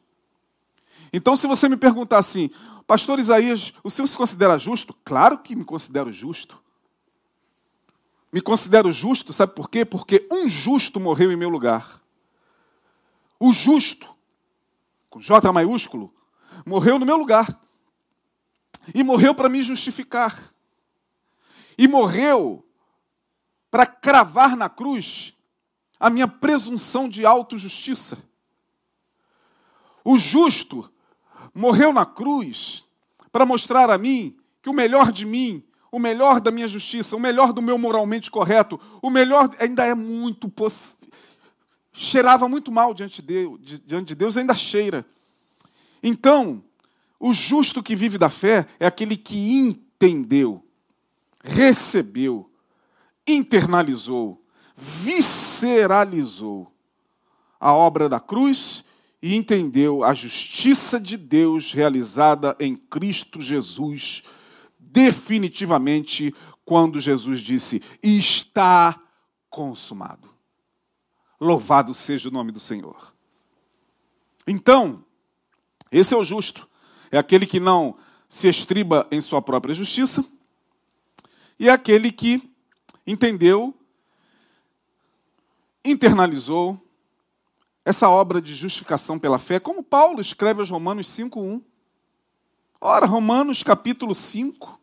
Então, 1.12 1.36
se 1.36 1.45
você 1.45 1.67
me 1.67 1.76
perguntar 1.76 2.19
assim, 2.19 2.50
Pastor 2.86 3.20
Isaías, 3.20 3.74
o 3.84 3.89
senhor 3.89 4.08
se 4.08 4.17
considera 4.17 4.58
justo? 4.58 4.94
Claro 5.04 5.39
que 5.39 5.56
me 5.56 5.63
considero 5.63 6.12
justo. 6.12 6.60
Me 8.32 8.41
considero 8.41 8.91
justo, 8.91 9.34
sabe 9.34 9.54
por 9.54 9.70
quê? 9.70 9.84
Porque 9.84 10.28
um 10.32 10.48
justo 10.48 11.00
morreu 11.00 11.32
em 11.32 11.36
meu 11.36 11.50
lugar. 11.50 12.02
O 13.39 13.52
justo, 13.52 14.08
com 15.10 15.20
J 15.20 15.52
maiúsculo, 15.52 16.13
morreu 16.65 16.98
no 16.98 17.06
meu 17.06 17.17
lugar. 17.17 17.60
E 18.96 19.04
morreu 19.04 19.36
para 19.36 19.50
me 19.50 19.62
justificar 19.62 20.52
e 21.82 21.88
morreu 21.88 22.63
para 23.72 23.88
cravar 23.88 24.56
na 24.56 24.70
cruz 24.70 25.36
a 26.00 26.12
minha 26.12 26.28
presunção 26.28 27.10
de 27.10 27.26
autojustiça. 27.26 28.24
O 30.04 30.17
justo 30.17 30.90
morreu 31.54 31.92
na 31.94 32.06
cruz 32.06 32.84
para 33.32 33.46
mostrar 33.46 33.90
a 33.90 33.98
mim 33.98 34.36
que 34.62 34.70
o 34.70 34.74
melhor 34.74 35.12
de 35.12 35.26
mim, 35.26 35.64
o 35.92 36.00
melhor 36.00 36.40
da 36.40 36.52
minha 36.52 36.68
justiça, 36.68 37.16
o 37.16 37.20
melhor 37.20 37.54
do 37.54 37.62
meu 37.62 37.78
moralmente 37.78 38.30
correto, 38.30 38.80
o 39.02 39.10
melhor 39.10 39.50
ainda 39.60 39.86
é 39.86 39.96
muito. 39.96 40.52
cheirava 41.94 42.48
muito 42.48 42.72
mal 42.72 42.94
diante 42.94 43.22
de, 43.22 43.48
diante 43.86 44.10
de 44.10 44.16
Deus, 44.16 44.38
ainda 44.38 44.56
cheira. 44.56 45.06
Então, 46.02 46.64
o 47.20 47.34
justo 47.34 47.84
que 47.84 47.96
vive 47.96 48.18
da 48.18 48.30
fé 48.30 48.68
é 48.80 48.88
aquele 48.88 49.16
que 49.16 49.58
entendeu 49.58 50.64
recebeu, 51.44 52.50
internalizou, 53.28 54.44
visceralizou 54.76 56.72
a 57.60 57.74
obra 57.74 58.08
da 58.10 58.20
cruz 58.20 58.84
e 59.22 59.36
entendeu 59.36 60.04
a 60.04 60.14
justiça 60.14 61.00
de 61.00 61.16
Deus 61.16 61.72
realizada 61.72 62.56
em 62.60 62.76
Cristo 62.76 63.40
Jesus, 63.40 64.24
definitivamente, 64.80 66.34
quando 66.66 67.00
Jesus 67.00 67.40
disse: 67.40 67.82
Está 68.02 69.00
consumado. 69.50 70.30
Louvado 71.40 71.94
seja 71.94 72.30
o 72.30 72.32
nome 72.32 72.52
do 72.52 72.60
Senhor. 72.60 73.14
Então, 74.48 75.04
esse 75.92 76.14
é 76.14 76.18
o 76.18 76.24
justo, 76.24 76.68
é 77.12 77.18
aquele 77.18 77.46
que 77.46 77.60
não 77.60 77.98
se 78.28 78.48
estriba 78.48 79.08
em 79.12 79.20
sua 79.20 79.42
própria 79.42 79.76
justiça 79.76 80.26
e 81.62 81.70
é 81.70 81.72
aquele 81.72 82.12
que 82.12 82.50
entendeu, 83.06 83.72
internalizou 85.86 86.80
essa 87.84 88.10
obra 88.10 88.41
de 88.41 88.54
justificação 88.54 89.17
pela 89.17 89.39
fé, 89.39 89.60
como 89.60 89.84
Paulo 89.84 90.22
escreve 90.22 90.60
aos 90.60 90.70
Romanos 90.70 91.08
5:1. 91.08 91.62
Ora, 92.80 93.06
Romanos 93.06 93.63
capítulo 93.63 94.15
5, 94.15 94.80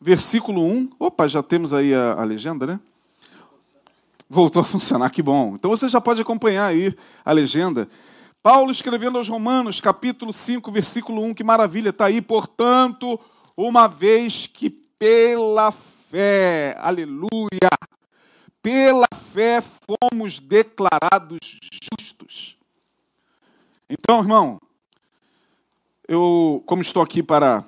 versículo 0.00 0.62
1. 0.62 0.90
Opa, 0.98 1.26
já 1.26 1.42
temos 1.42 1.72
aí 1.72 1.94
a, 1.94 2.14
a 2.14 2.24
legenda, 2.24 2.66
né? 2.66 2.80
Voltou 4.28 4.60
a 4.60 4.64
funcionar, 4.64 5.10
que 5.10 5.22
bom. 5.22 5.54
Então 5.54 5.70
você 5.70 5.88
já 5.88 6.00
pode 6.00 6.20
acompanhar 6.20 6.66
aí 6.66 6.94
a 7.24 7.32
legenda. 7.32 7.88
Paulo 8.42 8.70
escrevendo 8.70 9.18
aos 9.18 9.28
Romanos, 9.28 9.80
capítulo 9.80 10.32
5, 10.32 10.70
versículo 10.70 11.22
1, 11.24 11.34
que 11.34 11.44
maravilha, 11.44 11.90
está 11.90 12.06
aí. 12.06 12.20
Portanto, 12.20 13.18
uma 13.56 13.88
vez 13.88 14.46
que 14.46 14.70
pela 14.70 15.72
fé, 15.72 16.76
aleluia, 16.78 17.68
pela 18.62 19.08
fé 19.32 19.60
fomos 19.60 20.38
declarados 20.38 21.38
justos. 22.00 22.56
Então, 23.88 24.20
irmão, 24.20 24.60
eu, 26.06 26.62
como 26.66 26.82
estou 26.82 27.02
aqui 27.02 27.22
para 27.22 27.64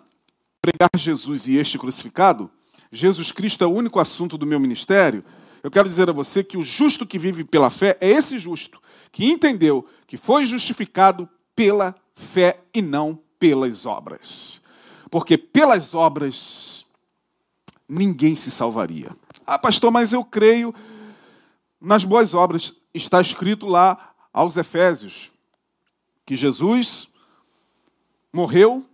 pregar 0.60 0.90
Jesus 0.96 1.46
e 1.46 1.56
este 1.56 1.78
crucificado, 1.78 2.50
Jesus 2.92 3.32
Cristo 3.32 3.64
é 3.64 3.66
o 3.66 3.72
único 3.72 4.00
assunto 4.00 4.36
do 4.36 4.46
meu 4.46 4.60
ministério. 4.60 5.24
Eu 5.62 5.70
quero 5.70 5.88
dizer 5.88 6.08
a 6.08 6.12
você 6.12 6.42
que 6.42 6.56
o 6.56 6.62
justo 6.62 7.06
que 7.06 7.18
vive 7.18 7.44
pela 7.44 7.70
fé 7.70 7.96
é 8.00 8.08
esse 8.08 8.38
justo, 8.38 8.80
que 9.12 9.26
entendeu 9.26 9.86
que 10.06 10.16
foi 10.16 10.44
justificado 10.44 11.28
pela 11.54 11.94
fé 12.14 12.60
e 12.74 12.82
não 12.82 13.18
pelas 13.38 13.86
obras. 13.86 14.60
Porque 15.10 15.36
pelas 15.38 15.94
obras 15.94 16.84
ninguém 17.88 18.36
se 18.36 18.50
salvaria. 18.50 19.10
Ah, 19.52 19.58
pastor, 19.58 19.90
mas 19.90 20.12
eu 20.12 20.24
creio 20.24 20.72
nas 21.80 22.04
boas 22.04 22.34
obras. 22.34 22.72
Está 22.94 23.20
escrito 23.20 23.66
lá 23.66 24.14
aos 24.32 24.56
Efésios 24.56 25.28
que 26.24 26.36
Jesus 26.36 27.08
morreu 28.32 28.86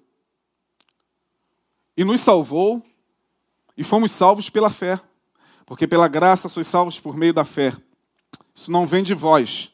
e 1.94 2.02
nos 2.04 2.22
salvou 2.22 2.82
e 3.76 3.84
fomos 3.84 4.12
salvos 4.12 4.48
pela 4.48 4.70
fé. 4.70 4.98
Porque 5.66 5.86
pela 5.86 6.08
graça 6.08 6.48
sois 6.48 6.66
salvos 6.66 6.98
por 6.98 7.18
meio 7.18 7.34
da 7.34 7.44
fé. 7.44 7.76
Isso 8.54 8.72
não 8.72 8.86
vem 8.86 9.02
de 9.02 9.12
vós, 9.12 9.70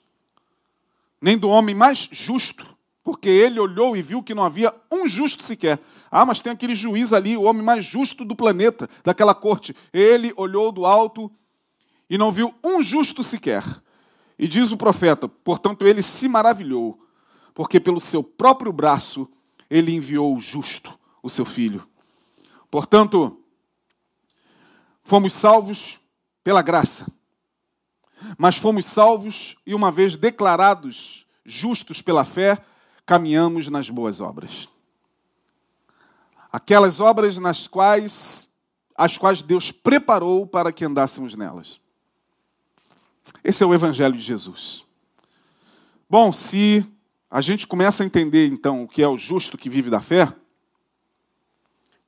nem 1.20 1.38
do 1.38 1.48
homem 1.48 1.76
mais 1.76 2.08
justo, 2.10 2.66
porque 3.04 3.28
ele 3.28 3.60
olhou 3.60 3.96
e 3.96 4.02
viu 4.02 4.20
que 4.20 4.34
não 4.34 4.42
havia 4.42 4.74
um 4.90 5.08
justo 5.08 5.44
sequer. 5.44 5.78
Ah, 6.14 6.26
mas 6.26 6.42
tem 6.42 6.52
aquele 6.52 6.74
juiz 6.74 7.14
ali, 7.14 7.38
o 7.38 7.44
homem 7.44 7.62
mais 7.62 7.86
justo 7.86 8.22
do 8.22 8.36
planeta, 8.36 8.86
daquela 9.02 9.34
corte. 9.34 9.74
Ele 9.90 10.30
olhou 10.36 10.70
do 10.70 10.84
alto 10.84 11.32
e 12.10 12.18
não 12.18 12.30
viu 12.30 12.54
um 12.62 12.82
justo 12.82 13.22
sequer. 13.22 13.64
E 14.38 14.46
diz 14.46 14.70
o 14.70 14.76
profeta: 14.76 15.26
portanto, 15.26 15.86
ele 15.86 16.02
se 16.02 16.28
maravilhou, 16.28 17.02
porque 17.54 17.80
pelo 17.80 17.98
seu 17.98 18.22
próprio 18.22 18.70
braço 18.70 19.26
ele 19.70 19.90
enviou 19.94 20.36
o 20.36 20.38
justo, 20.38 20.98
o 21.22 21.30
seu 21.30 21.46
filho. 21.46 21.88
Portanto, 22.70 23.40
fomos 25.02 25.32
salvos 25.32 25.98
pela 26.44 26.60
graça. 26.60 27.10
Mas 28.36 28.58
fomos 28.58 28.84
salvos 28.84 29.56
e, 29.66 29.74
uma 29.74 29.90
vez 29.90 30.14
declarados 30.14 31.26
justos 31.42 32.02
pela 32.02 32.22
fé, 32.22 32.62
caminhamos 33.06 33.68
nas 33.68 33.88
boas 33.88 34.20
obras. 34.20 34.68
Aquelas 36.52 37.00
obras 37.00 37.38
nas 37.38 37.66
quais 37.66 38.52
as 38.94 39.16
quais 39.16 39.42
Deus 39.42 39.72
preparou 39.72 40.46
para 40.46 40.70
que 40.70 40.84
andássemos 40.84 41.34
nelas. 41.34 41.80
Esse 43.42 43.64
é 43.64 43.66
o 43.66 43.74
evangelho 43.74 44.14
de 44.14 44.20
Jesus. 44.20 44.84
Bom, 46.08 46.32
se 46.32 46.86
a 47.30 47.40
gente 47.40 47.66
começa 47.66 48.02
a 48.02 48.06
entender 48.06 48.46
então 48.48 48.82
o 48.82 48.88
que 48.88 49.02
é 49.02 49.08
o 49.08 49.16
justo 49.16 49.56
que 49.56 49.70
vive 49.70 49.88
da 49.88 50.00
fé, 50.00 50.32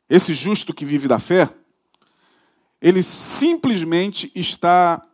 esse 0.09 0.35
justo 0.35 0.75
que 0.75 0.85
vive 0.85 1.09
da 1.09 1.19
fé, 1.19 1.49
ele 2.81 3.03
simplesmente 3.03 4.31
está 4.35 5.05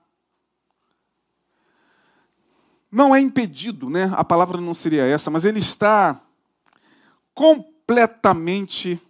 não 2.91 3.15
é 3.15 3.21
impedido, 3.21 3.89
né? 3.89 4.11
A 4.15 4.25
palavra 4.25 4.61
não 4.61 4.75
seria 4.75 5.05
essa, 5.05 5.31
mas 5.31 5.45
ele 5.45 5.61
está 5.61 6.21
completamente 7.33 9.01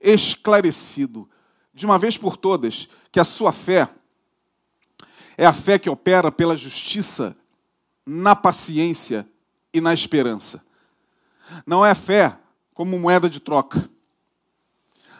esclarecido, 0.00 1.28
de 1.72 1.86
uma 1.86 1.98
vez 1.98 2.16
por 2.16 2.36
todas, 2.36 2.88
que 3.10 3.20
a 3.20 3.24
sua 3.24 3.52
fé 3.52 3.88
é 5.36 5.46
a 5.46 5.52
fé 5.52 5.78
que 5.78 5.88
opera 5.88 6.32
pela 6.32 6.56
justiça, 6.56 7.36
na 8.04 8.34
paciência 8.34 9.24
e 9.72 9.80
na 9.80 9.94
esperança. 9.94 10.64
Não 11.64 11.86
é 11.86 11.90
a 11.90 11.94
fé 11.94 12.36
como 12.74 12.98
moeda 12.98 13.28
de 13.28 13.38
troca. 13.38 13.88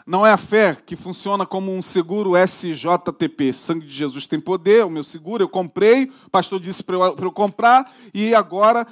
Não 0.05 0.25
é 0.25 0.31
a 0.31 0.37
fé 0.37 0.75
que 0.75 0.95
funciona 0.95 1.45
como 1.45 1.71
um 1.71 1.81
seguro 1.81 2.33
SJTP. 2.35 3.53
Sangue 3.53 3.85
de 3.85 3.93
Jesus 3.93 4.25
tem 4.25 4.39
poder, 4.39 4.83
o 4.83 4.89
meu 4.89 5.03
seguro, 5.03 5.43
eu 5.43 5.47
comprei, 5.47 6.11
o 6.25 6.29
pastor 6.29 6.59
disse 6.59 6.83
para 6.83 6.95
eu, 6.95 7.15
eu 7.15 7.31
comprar, 7.31 7.93
e 8.13 8.33
agora 8.33 8.87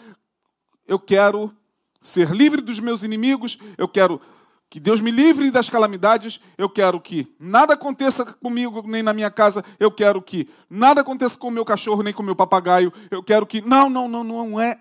eu 0.87 0.99
quero 0.99 1.51
ser 1.99 2.29
livre 2.29 2.61
dos 2.61 2.79
meus 2.79 3.03
inimigos, 3.03 3.57
eu 3.77 3.87
quero 3.87 4.21
que 4.69 4.79
Deus 4.79 4.99
me 4.99 5.11
livre 5.11 5.49
das 5.49 5.69
calamidades, 5.69 6.39
eu 6.57 6.69
quero 6.69 6.99
que 6.99 7.33
nada 7.39 7.73
aconteça 7.73 8.25
comigo 8.25 8.83
nem 8.85 9.01
na 9.01 9.13
minha 9.13 9.31
casa, 9.31 9.63
eu 9.79 9.89
quero 9.89 10.21
que 10.21 10.49
nada 10.69 11.01
aconteça 11.01 11.37
com 11.37 11.47
o 11.47 11.51
meu 11.51 11.63
cachorro 11.63 12.03
nem 12.03 12.13
com 12.13 12.21
o 12.21 12.25
meu 12.25 12.35
papagaio, 12.35 12.91
eu 13.09 13.23
quero 13.23 13.45
que. 13.45 13.61
Não, 13.61 13.89
não, 13.89 14.07
não, 14.07 14.23
não 14.23 14.59
é 14.59 14.79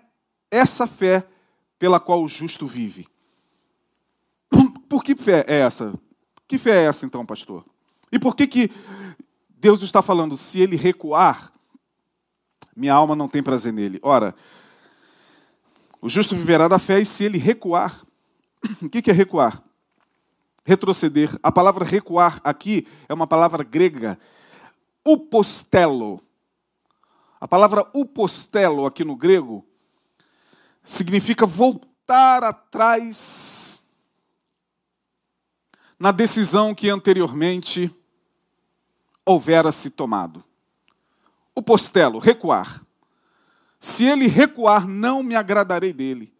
essa 0.51 0.87
fé 0.87 1.25
pela 1.79 1.99
qual 1.99 2.21
o 2.21 2.27
justo 2.27 2.67
vive. 2.67 3.07
Por 4.89 5.03
que 5.03 5.15
fé 5.15 5.45
é 5.47 5.59
essa? 5.59 5.93
Que 6.47 6.57
fé 6.57 6.83
é 6.83 6.87
essa, 6.87 7.05
então, 7.05 7.25
pastor? 7.25 7.65
E 8.09 8.17
por 8.17 8.35
que, 8.37 8.47
que 8.47 8.71
Deus 9.49 9.81
está 9.81 10.01
falando, 10.01 10.37
se 10.37 10.61
ele 10.61 10.77
recuar, 10.77 11.51
minha 12.73 12.93
alma 12.93 13.17
não 13.17 13.27
tem 13.27 13.43
prazer 13.43 13.73
nele? 13.73 13.99
Ora, 14.01 14.33
o 16.01 16.07
justo 16.07 16.33
viverá 16.33 16.69
da 16.69 16.79
fé, 16.79 17.01
e 17.01 17.05
se 17.05 17.25
ele 17.25 17.37
recuar, 17.37 18.01
o 18.81 18.89
que 18.89 19.11
é 19.11 19.13
recuar? 19.13 19.61
Retroceder. 20.67 21.39
A 21.41 21.49
palavra 21.49 21.85
recuar 21.85 22.41
aqui 22.43 22.85
é 23.07 23.13
uma 23.13 23.25
palavra 23.25 23.63
grega, 23.63 24.19
upostelo. 25.01 26.21
A 27.39 27.47
palavra 27.47 27.89
upostelo 27.93 28.85
aqui 28.85 29.05
no 29.05 29.15
grego 29.15 29.65
significa 30.83 31.45
voltar 31.45 32.43
atrás 32.43 33.81
na 35.97 36.11
decisão 36.11 36.75
que 36.75 36.89
anteriormente 36.89 37.89
houvera 39.25 39.71
se 39.71 39.89
tomado. 39.89 40.43
O 41.55 41.61
postelo, 41.61 42.19
recuar. 42.19 42.85
Se 43.79 44.03
ele 44.03 44.27
recuar, 44.27 44.85
não 44.85 45.23
me 45.23 45.33
agradarei 45.33 45.93
dele. 45.93 46.33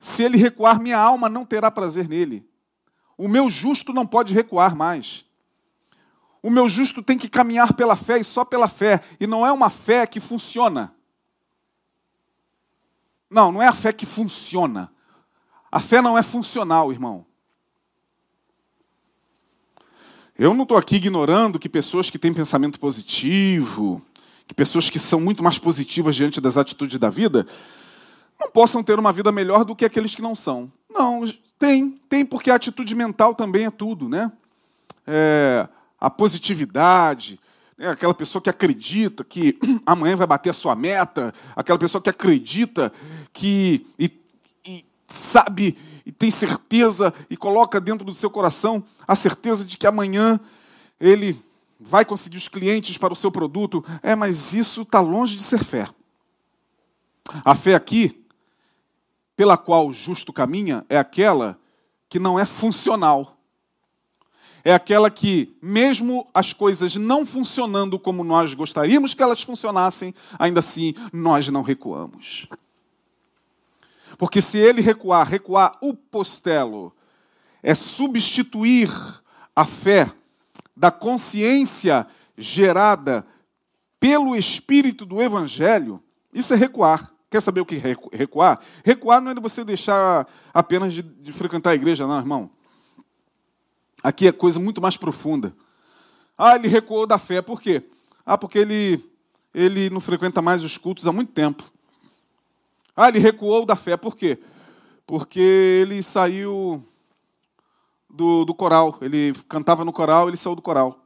Se 0.00 0.22
ele 0.22 0.38
recuar, 0.38 0.80
minha 0.80 0.98
alma 0.98 1.28
não 1.28 1.44
terá 1.44 1.70
prazer 1.70 2.08
nele. 2.08 2.48
O 3.18 3.26
meu 3.26 3.50
justo 3.50 3.92
não 3.92 4.06
pode 4.06 4.32
recuar 4.32 4.76
mais. 4.76 5.26
O 6.40 6.50
meu 6.50 6.68
justo 6.68 7.02
tem 7.02 7.18
que 7.18 7.28
caminhar 7.28 7.74
pela 7.74 7.96
fé 7.96 8.18
e 8.20 8.24
só 8.24 8.44
pela 8.44 8.68
fé. 8.68 9.02
E 9.18 9.26
não 9.26 9.44
é 9.44 9.50
uma 9.50 9.68
fé 9.68 10.06
que 10.06 10.20
funciona. 10.20 10.94
Não, 13.28 13.50
não 13.50 13.60
é 13.60 13.66
a 13.66 13.74
fé 13.74 13.92
que 13.92 14.06
funciona. 14.06 14.90
A 15.70 15.80
fé 15.80 16.00
não 16.00 16.16
é 16.16 16.22
funcional, 16.22 16.92
irmão. 16.92 17.26
Eu 20.38 20.54
não 20.54 20.62
estou 20.62 20.78
aqui 20.78 20.96
ignorando 20.96 21.58
que 21.58 21.68
pessoas 21.68 22.08
que 22.08 22.18
têm 22.18 22.32
pensamento 22.32 22.78
positivo, 22.78 24.00
que 24.46 24.54
pessoas 24.54 24.88
que 24.88 25.00
são 25.00 25.20
muito 25.20 25.42
mais 25.42 25.58
positivas 25.58 26.14
diante 26.14 26.40
das 26.40 26.56
atitudes 26.56 26.96
da 26.98 27.10
vida, 27.10 27.44
não 28.38 28.48
possam 28.48 28.84
ter 28.84 28.96
uma 28.96 29.12
vida 29.12 29.32
melhor 29.32 29.64
do 29.64 29.74
que 29.74 29.84
aqueles 29.84 30.14
que 30.14 30.22
não 30.22 30.36
são. 30.36 30.72
Não, 30.88 31.24
tem, 31.58 32.00
tem, 32.08 32.24
porque 32.24 32.50
a 32.50 32.54
atitude 32.54 32.94
mental 32.94 33.34
também 33.34 33.66
é 33.66 33.70
tudo, 33.70 34.08
né? 34.08 34.30
É, 35.06 35.68
a 36.00 36.08
positividade, 36.08 37.40
né? 37.76 37.88
aquela 37.88 38.14
pessoa 38.14 38.40
que 38.40 38.50
acredita 38.50 39.24
que 39.24 39.58
amanhã 39.84 40.16
vai 40.16 40.26
bater 40.26 40.50
a 40.50 40.54
sua 40.54 40.74
meta, 40.74 41.34
aquela 41.56 41.78
pessoa 41.78 42.00
que 42.00 42.10
acredita 42.10 42.92
que 43.32 43.86
e, 43.98 44.12
e 44.64 44.84
sabe 45.08 45.76
e 46.04 46.12
tem 46.12 46.30
certeza 46.30 47.12
e 47.28 47.36
coloca 47.36 47.80
dentro 47.80 48.04
do 48.04 48.14
seu 48.14 48.30
coração 48.30 48.82
a 49.06 49.14
certeza 49.16 49.64
de 49.64 49.76
que 49.76 49.86
amanhã 49.86 50.40
ele 51.00 51.38
vai 51.78 52.04
conseguir 52.04 52.36
os 52.36 52.48
clientes 52.48 52.96
para 52.98 53.12
o 53.12 53.16
seu 53.16 53.30
produto. 53.30 53.84
É, 54.02 54.14
mas 54.14 54.54
isso 54.54 54.82
está 54.82 55.00
longe 55.00 55.36
de 55.36 55.42
ser 55.42 55.62
fé. 55.62 55.88
A 57.44 57.54
fé 57.54 57.74
aqui, 57.74 58.24
pela 59.38 59.56
qual 59.56 59.86
o 59.86 59.92
justo 59.92 60.32
caminha, 60.32 60.84
é 60.88 60.98
aquela 60.98 61.56
que 62.08 62.18
não 62.18 62.40
é 62.40 62.44
funcional. 62.44 63.38
É 64.64 64.74
aquela 64.74 65.08
que, 65.08 65.56
mesmo 65.62 66.26
as 66.34 66.52
coisas 66.52 66.96
não 66.96 67.24
funcionando 67.24 68.00
como 68.00 68.24
nós 68.24 68.52
gostaríamos 68.52 69.14
que 69.14 69.22
elas 69.22 69.40
funcionassem, 69.40 70.12
ainda 70.36 70.58
assim 70.58 70.92
nós 71.12 71.48
não 71.50 71.62
recuamos. 71.62 72.48
Porque 74.18 74.40
se 74.40 74.58
ele 74.58 74.80
recuar, 74.80 75.28
recuar 75.28 75.78
o 75.80 75.94
postelo, 75.94 76.92
é 77.62 77.76
substituir 77.76 78.90
a 79.54 79.64
fé 79.64 80.12
da 80.76 80.90
consciência 80.90 82.08
gerada 82.36 83.24
pelo 84.00 84.34
espírito 84.34 85.06
do 85.06 85.22
evangelho, 85.22 86.02
isso 86.34 86.52
é 86.52 86.56
recuar. 86.56 87.16
Quer 87.30 87.42
saber 87.42 87.60
o 87.60 87.66
que 87.66 87.76
é 87.76 88.16
recuar? 88.16 88.58
Recuar 88.82 89.20
não 89.20 89.30
é 89.30 89.34
você 89.34 89.62
deixar 89.62 90.26
apenas 90.52 90.94
de, 90.94 91.02
de 91.02 91.32
frequentar 91.32 91.70
a 91.70 91.74
igreja, 91.74 92.06
não, 92.06 92.18
irmão. 92.18 92.50
Aqui 94.02 94.26
é 94.26 94.32
coisa 94.32 94.58
muito 94.58 94.80
mais 94.80 94.96
profunda. 94.96 95.54
Ah, 96.36 96.54
ele 96.54 96.68
recuou 96.68 97.06
da 97.06 97.18
fé. 97.18 97.42
Por 97.42 97.60
quê? 97.60 97.82
Ah, 98.24 98.38
porque 98.38 98.58
ele, 98.58 99.04
ele 99.52 99.90
não 99.90 100.00
frequenta 100.00 100.40
mais 100.40 100.64
os 100.64 100.78
cultos 100.78 101.06
há 101.06 101.12
muito 101.12 101.32
tempo. 101.32 101.64
Ah, 102.96 103.08
ele 103.08 103.18
recuou 103.18 103.66
da 103.66 103.76
fé. 103.76 103.96
Por 103.96 104.16
quê? 104.16 104.38
Porque 105.06 105.40
ele 105.40 106.02
saiu 106.02 106.82
do, 108.08 108.44
do 108.44 108.54
coral. 108.54 108.96
Ele 109.02 109.34
cantava 109.48 109.84
no 109.84 109.92
coral, 109.92 110.28
ele 110.28 110.36
saiu 110.36 110.54
do 110.54 110.62
coral. 110.62 111.04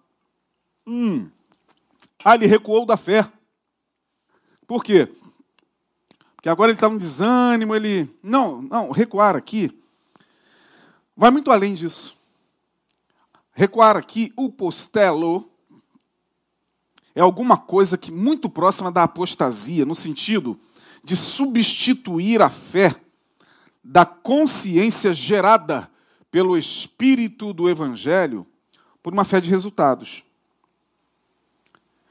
Hum. 0.86 1.28
Ah, 2.24 2.34
ele 2.36 2.46
recuou 2.46 2.86
da 2.86 2.96
fé. 2.96 3.28
Por 4.66 4.84
quê? 4.84 5.08
Porque 6.42 6.48
agora 6.48 6.72
ele 6.72 6.76
está 6.76 6.88
no 6.88 6.98
desânimo, 6.98 7.72
ele. 7.72 8.10
Não, 8.20 8.60
não, 8.60 8.90
recuar 8.90 9.36
aqui 9.36 9.80
vai 11.16 11.30
muito 11.30 11.52
além 11.52 11.72
disso. 11.72 12.16
Recuar 13.52 13.96
aqui, 13.96 14.32
o 14.36 14.50
postelo, 14.50 15.48
é 17.14 17.20
alguma 17.20 17.56
coisa 17.56 17.96
que 17.96 18.10
muito 18.10 18.50
próxima 18.50 18.90
da 18.90 19.04
apostasia, 19.04 19.86
no 19.86 19.94
sentido 19.94 20.58
de 21.04 21.14
substituir 21.14 22.42
a 22.42 22.50
fé 22.50 22.96
da 23.84 24.04
consciência 24.04 25.12
gerada 25.12 25.88
pelo 26.28 26.58
espírito 26.58 27.52
do 27.52 27.70
evangelho 27.70 28.44
por 29.00 29.12
uma 29.12 29.24
fé 29.24 29.40
de 29.40 29.48
resultados. 29.48 30.24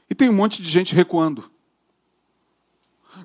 E 0.08 0.14
tem 0.14 0.30
um 0.30 0.34
monte 0.34 0.62
de 0.62 0.70
gente 0.70 0.94
recuando. 0.94 1.50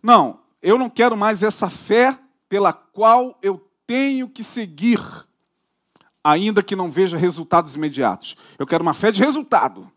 Não, 0.03 0.41
eu 0.61 0.77
não 0.77 0.89
quero 0.89 1.15
mais 1.15 1.43
essa 1.43 1.69
fé 1.69 2.17
pela 2.49 2.73
qual 2.73 3.37
eu 3.41 3.69
tenho 3.85 4.27
que 4.27 4.43
seguir, 4.43 4.99
ainda 6.23 6.61
que 6.63 6.75
não 6.75 6.91
veja 6.91 7.17
resultados 7.17 7.75
imediatos. 7.75 8.35
Eu 8.57 8.65
quero 8.65 8.83
uma 8.83 8.93
fé 8.93 9.11
de 9.11 9.23
resultado. 9.23 9.89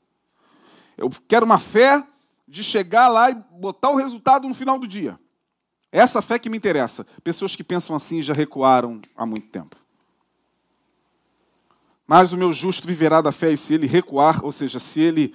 Eu 0.97 1.11
quero 1.27 1.47
uma 1.47 1.59
fé 1.59 2.05
de 2.47 2.63
chegar 2.63 3.09
lá 3.09 3.31
e 3.31 3.35
botar 3.35 3.91
o 3.91 3.97
resultado 3.97 4.47
no 4.49 4.55
final 4.55 4.79
do 4.79 4.87
dia. 4.87 5.19
Essa 5.93 6.23
fé 6.23 6.39
que 6.39 6.49
me 6.49 6.57
interessa. 6.57 7.07
Pessoas 7.25 7.57
que 7.57 7.65
pensam 7.65 7.97
assim 7.97 8.23
já 8.23 8.33
recuaram 8.35 9.01
há 9.17 9.27
muito 9.27 9.49
tempo. 9.49 9.77
Mas 12.07 12.33
o 12.33 12.37
meu 12.37 12.53
justo 12.53 12.87
viverá 12.87 13.21
da 13.21 13.31
fé, 13.31 13.53
e 13.53 13.57
se 13.57 13.75
ele 13.75 13.87
recuar, 13.87 14.45
ou 14.45 14.51
seja, 14.51 14.81
se 14.81 15.01
ele 15.01 15.35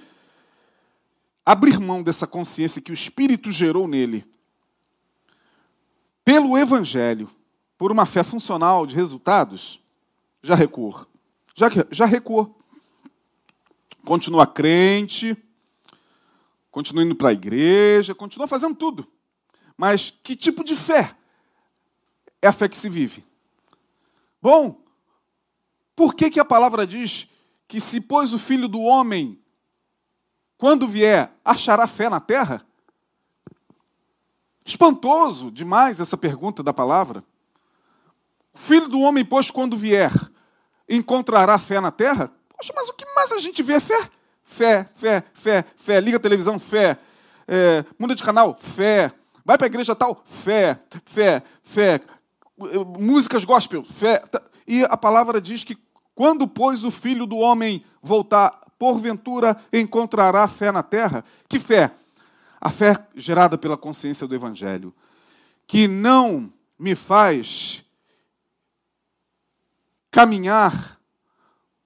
abrir 1.44 1.78
mão 1.80 2.02
dessa 2.02 2.26
consciência 2.26 2.82
que 2.82 2.90
o 2.90 2.94
Espírito 2.94 3.50
gerou 3.50 3.88
nele, 3.88 4.26
pelo 6.26 6.58
Evangelho, 6.58 7.30
por 7.78 7.92
uma 7.92 8.04
fé 8.04 8.24
funcional 8.24 8.84
de 8.84 8.96
resultados, 8.96 9.80
já 10.42 10.56
recuou. 10.56 11.06
Já, 11.54 11.68
já 11.88 12.04
recuou. 12.04 12.58
Continua 14.04 14.44
crente, 14.44 15.36
continua 16.68 17.04
indo 17.04 17.14
para 17.14 17.28
a 17.28 17.32
igreja, 17.32 18.12
continua 18.12 18.48
fazendo 18.48 18.74
tudo. 18.74 19.06
Mas 19.76 20.10
que 20.10 20.34
tipo 20.34 20.64
de 20.64 20.74
fé 20.74 21.16
é 22.42 22.48
a 22.48 22.52
fé 22.52 22.68
que 22.68 22.76
se 22.76 22.88
vive? 22.88 23.24
Bom, 24.42 24.82
por 25.94 26.12
que, 26.12 26.28
que 26.28 26.40
a 26.40 26.44
palavra 26.44 26.84
diz 26.84 27.28
que 27.68 27.78
se 27.78 28.00
pois 28.00 28.34
o 28.34 28.38
filho 28.38 28.66
do 28.66 28.80
homem, 28.80 29.40
quando 30.58 30.88
vier, 30.88 31.32
achará 31.44 31.86
fé 31.86 32.10
na 32.10 32.18
terra? 32.18 32.65
Espantoso 34.66 35.48
demais 35.48 36.00
essa 36.00 36.16
pergunta 36.16 36.60
da 36.60 36.72
palavra. 36.72 37.22
O 38.52 38.58
filho 38.58 38.88
do 38.88 38.98
homem, 39.00 39.24
pois, 39.24 39.48
quando 39.48 39.76
vier, 39.76 40.12
encontrará 40.88 41.56
fé 41.56 41.80
na 41.80 41.92
terra? 41.92 42.32
Poxa, 42.48 42.72
mas 42.74 42.88
o 42.88 42.94
que 42.94 43.06
mais 43.14 43.30
a 43.30 43.38
gente 43.38 43.62
vê 43.62 43.74
é 43.74 43.80
fé. 43.80 44.10
Fé, 44.42 44.88
fé, 44.96 45.22
fé, 45.34 45.64
fé. 45.76 46.00
Liga 46.00 46.16
a 46.16 46.20
televisão, 46.20 46.58
fé. 46.58 46.98
É, 47.46 47.84
muda 47.96 48.14
de 48.14 48.24
canal, 48.24 48.56
fé. 48.58 49.12
Vai 49.44 49.56
para 49.56 49.66
a 49.66 49.68
igreja 49.68 49.94
tal, 49.94 50.24
fé, 50.24 50.80
fé, 51.04 51.44
fé. 51.62 52.00
Músicas 52.98 53.44
gospel, 53.44 53.84
fé. 53.84 54.24
E 54.66 54.82
a 54.82 54.96
palavra 54.96 55.40
diz 55.40 55.62
que 55.62 55.78
quando, 56.12 56.48
pois, 56.48 56.84
o 56.84 56.90
filho 56.90 57.24
do 57.24 57.36
homem 57.36 57.84
voltar, 58.02 58.66
porventura 58.76 59.56
encontrará 59.72 60.48
fé 60.48 60.72
na 60.72 60.82
terra? 60.82 61.24
Que 61.48 61.60
fé? 61.60 61.92
A 62.60 62.70
fé 62.70 63.06
gerada 63.14 63.56
pela 63.58 63.76
consciência 63.76 64.26
do 64.26 64.34
Evangelho, 64.34 64.94
que 65.66 65.86
não 65.86 66.52
me 66.78 66.94
faz 66.94 67.84
caminhar 70.10 71.00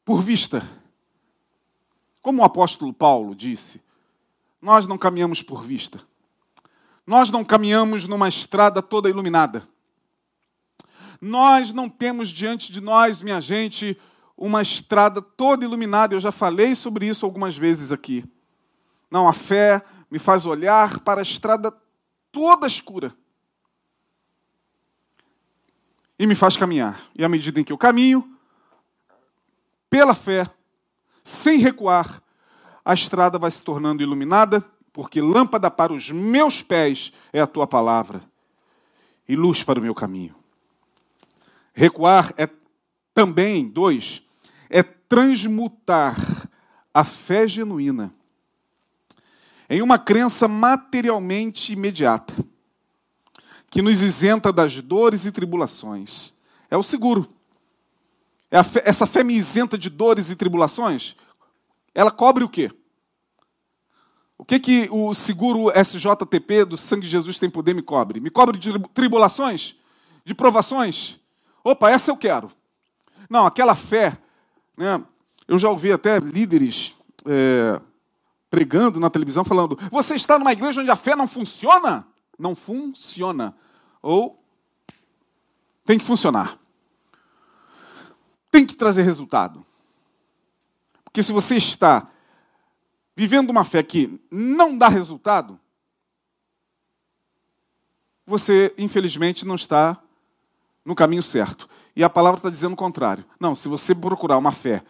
por 0.05 0.23
vista. 0.23 0.69
Como 2.23 2.43
o 2.43 2.45
apóstolo 2.45 2.93
Paulo 2.93 3.35
disse, 3.35 3.83
nós 4.61 4.87
não 4.87 4.99
caminhamos 4.99 5.43
por 5.43 5.63
vista. 5.63 6.01
Nós 7.07 7.31
não 7.31 7.45
caminhamos 7.45 8.05
numa 8.05 8.29
estrada 8.29 8.83
toda 8.83 9.09
iluminada. 9.09 9.67
Nós 11.21 11.73
não 11.73 11.89
temos 11.89 12.29
diante 12.29 12.73
de 12.73 12.81
nós, 12.81 13.21
minha 13.21 13.41
gente, 13.41 13.99
uma 14.37 14.63
estrada 14.63 15.21
toda 15.21 15.65
iluminada. 15.65 16.15
Eu 16.15 16.21
já 16.21 16.31
falei 16.31 16.75
sobre 16.75 17.07
isso 17.07 17.27
algumas 17.27 17.59
vezes 17.59 17.91
aqui. 17.91 18.25
Não, 19.11 19.29
a 19.29 19.33
fé 19.33 19.83
me 20.11 20.19
faz 20.19 20.45
olhar 20.45 21.01
para 21.01 21.21
a 21.21 21.23
estrada 21.23 21.73
toda 22.33 22.67
escura 22.67 23.15
e 26.19 26.27
me 26.27 26.35
faz 26.35 26.57
caminhar. 26.57 27.09
E 27.15 27.25
à 27.25 27.29
medida 27.29 27.61
em 27.61 27.65
que 27.65 27.73
eu 27.73 27.79
caminho, 27.79 28.37
pela 29.89 30.15
fé, 30.15 30.47
sem 31.25 31.59
recuar, 31.59 32.23
a 32.85 32.93
estrada 32.93 33.39
vai 33.39 33.51
se 33.51 33.63
tornando 33.63 34.03
iluminada, 34.03 34.65
porque 34.93 35.21
lâmpada 35.21 35.71
para 35.71 35.93
os 35.93 36.11
meus 36.11 36.63
pés 36.63 37.13
é 37.33 37.41
a 37.41 37.47
tua 37.47 37.67
palavra 37.67 38.23
e 39.29 39.37
luz 39.37 39.63
para 39.63 39.79
o 39.79 39.83
meu 39.83 39.95
caminho. 39.95 40.35
Recuar 41.73 42.35
é 42.37 42.49
também, 43.15 43.69
dois, 43.69 44.23
é 44.69 44.83
transmutar 44.83 46.17
a 46.93 47.05
fé 47.05 47.47
genuína 47.47 48.13
em 49.71 49.81
uma 49.81 50.01
crença 50.01 50.49
materialmente 50.49 51.73
imediata, 51.73 52.35
que 53.71 53.81
nos 53.81 54.03
isenta 54.03 54.53
das 54.53 54.81
dores 54.81 55.27
e 55.27 55.31
tribulações. 55.31 56.35
É 56.69 56.77
o 56.77 56.83
seguro. 56.83 57.33
É 58.51 58.65
fé, 58.65 58.83
essa 58.85 59.07
fé 59.07 59.23
me 59.23 59.33
isenta 59.33 59.79
de 59.79 59.89
dores 59.89 60.29
e 60.29 60.35
tribulações, 60.35 61.15
ela 61.95 62.11
cobre 62.11 62.43
o 62.43 62.49
quê? 62.49 62.73
O 64.37 64.45
que, 64.45 64.59
que 64.59 64.89
o 64.91 65.15
seguro 65.15 65.71
SJTP 65.71 66.65
do 66.65 66.77
Sangue 66.77 67.03
de 67.03 67.09
Jesus 67.09 67.39
tem 67.39 67.49
poder 67.49 67.75
me 67.75 67.83
cobre? 67.83 68.19
Me 68.19 68.31
cobre 68.31 68.59
de 68.59 68.73
tribulações? 68.89 69.77
De 70.25 70.35
provações? 70.35 71.21
Opa, 71.63 71.91
essa 71.91 72.11
eu 72.11 72.17
quero. 72.17 72.51
Não, 73.29 73.47
aquela 73.47 73.77
fé, 73.77 74.19
né, 74.77 75.01
eu 75.47 75.59
já 75.59 75.69
ouvi 75.69 75.93
até 75.93 76.19
líderes 76.19 76.95
é, 77.25 77.81
pregando 78.51 78.99
na 78.99 79.09
televisão 79.09 79.45
falando: 79.45 79.79
você 79.91 80.17
está 80.17 80.39
numa 80.39 80.53
igreja 80.53 80.81
onde 80.81 80.91
a 80.91 80.97
fé 80.97 81.15
não 81.15 81.29
funciona? 81.29 82.07
Não 82.39 82.55
funciona. 82.55 83.57
Ou 84.03 84.43
tem 85.85 85.99
que 85.99 86.05
funcionar. 86.05 86.59
Tem 88.51 88.67
que 88.67 88.75
trazer 88.75 89.03
resultado. 89.03 89.65
Porque 91.05 91.23
se 91.23 91.33
você 91.33 91.57
está 91.57 92.11
vivendo 93.17 93.51
uma 93.51 93.65
fé 93.65 93.83
que 93.83 94.21
não 94.31 94.77
dá 94.77 94.89
resultado, 94.89 95.59
você, 98.27 98.75
infelizmente, 98.79 99.45
não 99.45 99.57
está 99.57 100.01
no 100.85 100.95
caminho 100.95 101.23
certo. 101.23 101.69
E 101.95 102.05
a 102.05 102.09
palavra 102.11 102.39
está 102.39 102.49
dizendo 102.49 102.73
o 102.73 102.77
contrário. 102.77 103.25
Não, 103.39 103.55
se 103.55 103.69
você 103.69 103.95
procurar 103.95 104.39
uma 104.39 104.53
fé 104.53 104.83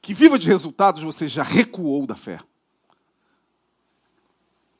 que 0.00 0.14
viva 0.14 0.38
de 0.38 0.48
resultados, 0.48 1.02
você 1.02 1.28
já 1.28 1.42
recuou 1.42 2.06
da 2.06 2.14
fé. 2.14 2.40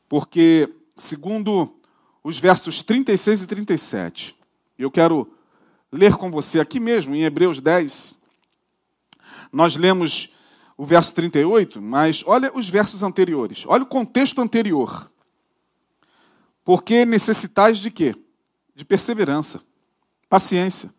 Porque, 0.09 0.72
segundo 0.96 1.74
os 2.22 2.38
versos 2.38 2.82
36 2.82 3.42
e 3.42 3.46
37, 3.46 4.36
eu 4.78 4.90
quero 4.90 5.30
ler 5.92 6.16
com 6.16 6.30
você 6.30 6.59
aqui 6.59 6.80
mesmo, 6.80 7.14
em 7.14 7.22
Hebreus 7.22 7.61
10. 7.61 8.16
Nós 9.52 9.76
lemos 9.76 10.30
o 10.76 10.84
verso 10.84 11.14
38, 11.14 11.80
mas 11.80 12.24
olha 12.26 12.50
os 12.55 12.68
versos 12.68 13.02
anteriores, 13.02 13.64
olha 13.66 13.84
o 13.84 13.86
contexto 13.86 14.40
anterior. 14.40 15.11
Porque 16.64 17.05
necessitais 17.05 17.78
de 17.78 17.90
quê? 17.90 18.16
De 18.74 18.84
perseverança, 18.84 19.62
paciência, 20.28 20.92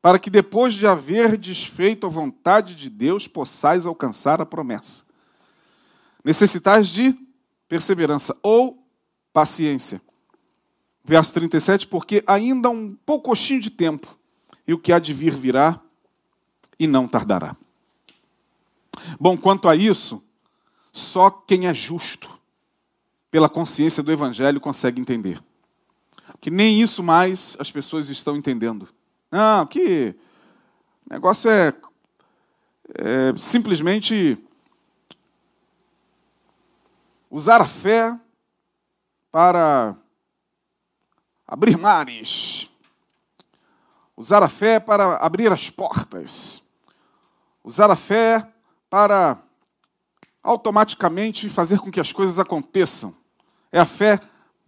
para 0.00 0.18
que 0.18 0.30
depois 0.30 0.74
de 0.74 0.86
haver 0.86 1.36
desfeito 1.36 2.06
a 2.06 2.10
vontade 2.10 2.74
de 2.74 2.88
Deus, 2.88 3.26
possais 3.26 3.84
alcançar 3.84 4.40
a 4.40 4.46
promessa. 4.46 5.04
Necessitais 6.24 6.88
de 6.88 7.18
perseverança 7.74 8.36
ou 8.40 8.86
paciência. 9.32 10.00
Verso 11.04 11.34
37, 11.34 11.88
porque 11.88 12.22
ainda 12.24 12.70
um 12.70 12.94
poucochinho 13.04 13.60
de 13.60 13.68
tempo, 13.68 14.16
e 14.64 14.72
o 14.72 14.78
que 14.78 14.92
há 14.92 15.00
de 15.00 15.12
vir 15.12 15.34
virá 15.34 15.80
e 16.78 16.86
não 16.86 17.08
tardará. 17.08 17.56
Bom, 19.18 19.36
quanto 19.36 19.68
a 19.68 19.74
isso, 19.74 20.22
só 20.92 21.28
quem 21.28 21.66
é 21.66 21.74
justo, 21.74 22.30
pela 23.28 23.48
consciência 23.48 24.04
do 24.04 24.12
Evangelho, 24.12 24.60
consegue 24.60 25.00
entender. 25.00 25.42
Que 26.40 26.52
nem 26.52 26.80
isso 26.80 27.02
mais 27.02 27.56
as 27.58 27.72
pessoas 27.72 28.08
estão 28.08 28.36
entendendo. 28.36 28.88
Não, 29.32 29.66
que 29.66 30.14
negócio 31.10 31.50
é, 31.50 31.74
é 32.94 33.36
simplesmente 33.36 34.38
usar 37.34 37.60
a 37.60 37.66
fé 37.66 38.16
para 39.32 39.96
abrir 41.44 41.76
mares, 41.76 42.70
usar 44.16 44.40
a 44.44 44.48
fé 44.48 44.78
para 44.78 45.16
abrir 45.16 45.50
as 45.50 45.68
portas, 45.68 46.62
usar 47.64 47.90
a 47.90 47.96
fé 47.96 48.48
para 48.88 49.42
automaticamente 50.44 51.48
fazer 51.48 51.80
com 51.80 51.90
que 51.90 51.98
as 51.98 52.12
coisas 52.12 52.38
aconteçam. 52.38 53.12
É 53.72 53.80
a 53.80 53.86
fé 53.86 54.20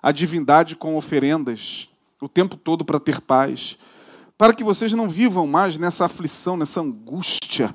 a 0.03 0.11
divindade 0.11 0.74
com 0.74 0.97
oferendas 0.97 1.89
o 2.20 2.29
tempo 2.29 2.57
todo 2.57 2.85
para 2.85 2.99
ter 2.99 3.20
paz, 3.20 3.79
para 4.37 4.53
que 4.53 4.64
vocês 4.64 4.93
não 4.93 5.09
vivam 5.09 5.47
mais 5.47 5.79
nessa 5.79 6.07
aflição, 6.07 6.57
nessa 6.57 6.81
angústia 6.81 7.72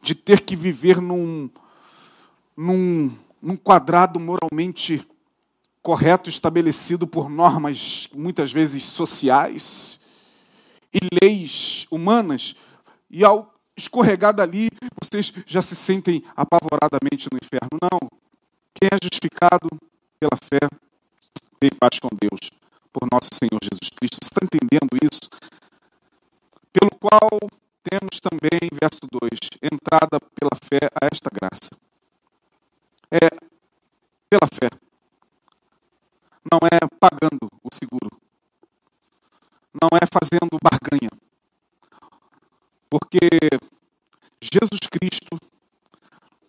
de 0.00 0.14
ter 0.14 0.42
que 0.42 0.54
viver 0.54 1.00
num, 1.00 1.50
num, 2.56 3.12
num 3.42 3.56
quadrado 3.56 4.20
moralmente 4.20 5.04
correto 5.82 6.30
estabelecido 6.30 7.08
por 7.08 7.28
normas 7.28 8.08
muitas 8.14 8.52
vezes 8.52 8.84
sociais 8.84 9.98
e 10.94 11.00
leis 11.20 11.88
humanas, 11.90 12.54
e 13.10 13.24
ao 13.24 13.54
escorregar 13.76 14.34
dali, 14.34 14.68
vocês 15.00 15.32
já 15.46 15.62
se 15.62 15.76
sentem 15.76 16.24
apavoradamente 16.36 17.28
no 17.30 17.38
inferno. 17.42 17.78
Não. 17.80 17.98
Quem 18.74 18.88
é 18.92 18.98
justificado 19.02 19.68
pela 20.18 20.36
fé 20.36 20.68
tem 21.60 21.70
paz 21.78 21.98
com 21.98 22.08
Deus, 22.20 22.50
por 22.92 23.08
nosso 23.10 23.30
Senhor 23.32 23.58
Jesus 23.62 23.90
Cristo. 23.96 24.18
Você 24.22 24.28
está 24.28 24.40
entendendo 24.42 24.90
isso? 25.02 25.28
Pelo 26.72 26.90
qual 26.98 27.38
temos 27.82 28.20
também, 28.20 28.68
verso 28.80 29.00
2, 29.10 29.30
entrada 29.62 30.20
pela 30.34 30.52
fé 30.62 30.90
a 30.94 31.06
esta 31.06 31.30
graça. 31.30 31.70
É 33.10 33.30
pela 34.28 34.46
fé. 34.52 34.68
Não 36.50 36.60
é 36.70 36.78
pagando 37.00 37.50
o 37.62 37.68
seguro. 37.72 38.20
Não 39.72 39.88
é 39.96 40.04
fazendo 40.06 40.58
barganha. 40.62 41.10
Porque 42.90 43.18
Jesus 44.40 44.80
Cristo 44.90 45.36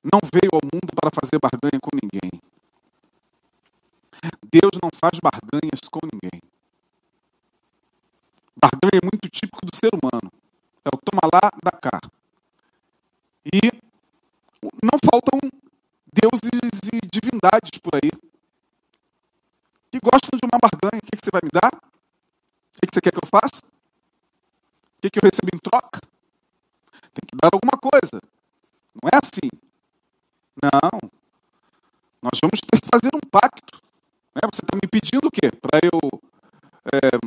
não 0.03 0.19
veio 0.31 0.51
ao 0.53 0.61
mundo 0.63 0.93
para 0.95 1.11
fazer 1.11 1.37
barganha 1.39 1.79
com 1.81 1.91
ninguém. 1.93 2.41
Deus 4.51 4.71
não 4.81 4.89
faz 4.93 5.19
barganhas 5.19 5.81
com 5.91 5.99
ninguém. 6.11 6.41
Barganha 8.55 8.99
é 9.01 9.05
muito 9.05 9.29
típico 9.29 9.65
do 9.65 9.75
ser 9.75 9.91
humano. 9.93 10.31
É 10.83 10.89
o 10.89 10.97
toma 10.97 11.29
lá, 11.31 11.51
dá 11.63 11.71
cá. 11.71 11.99
E 13.45 13.71
não 14.83 14.99
faltam 15.03 15.39
deuses 16.11 16.79
e 16.93 16.99
divindades 17.07 17.79
por 17.79 17.95
aí 17.95 18.11
que 19.91 19.99
gostam 19.99 20.37
de 20.37 20.45
uma 20.45 20.59
barganha. 20.59 21.01
O 21.01 21.11
que 21.11 21.17
você 21.17 21.31
vai 21.31 21.41
me 21.43 21.49
dar? 21.51 21.73
O 21.73 22.87
que 22.87 22.93
você 22.93 23.01
quer 23.01 23.11
que 23.11 23.17
eu 23.17 23.27
faça? 23.27 23.61
O 24.97 25.09
que 25.09 25.17
eu 25.17 25.23
recebo 25.23 25.49
em 25.53 25.59
troca? 25.59 26.01
Tem 27.14 27.26
que 27.28 27.36
dar 27.41 27.49
alguma 27.53 27.78
coisa. 27.80 28.22
Não 28.95 29.10
é 29.12 29.18
assim. 29.22 29.49
Não. 30.62 31.10
Nós 32.22 32.39
vamos 32.41 32.60
ter 32.62 32.82
que 32.82 32.88
fazer 32.91 33.16
um 33.16 33.30
pacto. 33.30 33.82
Né? 34.36 34.41
Você 34.51 34.62
está 34.62 34.76
me 34.76 34.88
pedindo 34.88 35.28
o 35.28 35.32
quê? 35.32 35.49
Para 35.51 35.80
eu 35.84 35.99
é, 36.93 37.18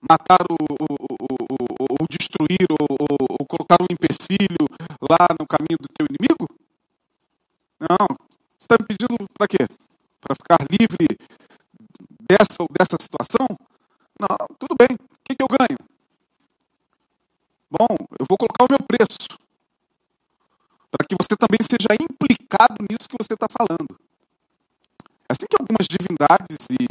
matar 0.00 0.40
o, 0.50 0.54
o, 0.54 0.94
o, 1.20 1.96
ou 2.00 2.06
destruir 2.08 2.66
ou, 2.70 2.96
ou 3.38 3.46
colocar 3.46 3.76
um 3.82 3.86
empecilho 3.90 4.64
lá 5.02 5.26
no 5.38 5.46
caminho 5.46 5.78
do 5.78 5.88
teu 5.88 6.06
inimigo? 6.08 6.48
Não. 7.80 8.16
Você 8.58 8.64
está 8.64 8.76
me 8.80 8.86
pedindo 8.86 9.28
para 9.34 9.48
quê? 9.48 9.68
Para 10.20 10.34
ficar 10.34 10.58
livre 10.70 11.18
dessa 12.28 12.56
ou 12.60 12.68
dessa 12.72 12.96
situação? 13.00 13.46
Não, 14.18 14.56
tudo 14.58 14.74
bem. 14.78 14.96
O 14.96 15.18
que, 15.24 15.34
que 15.34 15.42
eu 15.42 15.48
ganho? 15.48 15.78
Bom, 17.70 17.96
eu 18.18 18.25
vou 18.36 18.48
colocar 18.48 18.64
o 18.64 18.68
meu 18.68 18.78
preço. 18.86 19.28
Para 20.90 21.06
que 21.08 21.16
você 21.20 21.34
também 21.36 21.58
seja 21.60 21.88
implicado 21.96 22.76
nisso 22.88 23.08
que 23.08 23.16
você 23.18 23.34
está 23.34 23.46
falando. 23.48 23.98
É 25.28 25.32
assim 25.32 25.46
que 25.48 25.56
algumas 25.58 25.88
divindades 25.88 26.68
e 26.70 26.86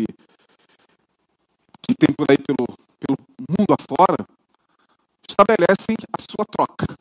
que 1.81 1.93
tem 1.95 2.13
por 2.15 2.25
aí 2.29 2.37
pelo, 2.37 2.67
pelo 2.99 3.17
mundo 3.47 3.73
afora 3.73 4.25
estabelecem 5.27 5.95
a 6.11 6.21
sua 6.21 6.45
troca. 6.45 6.97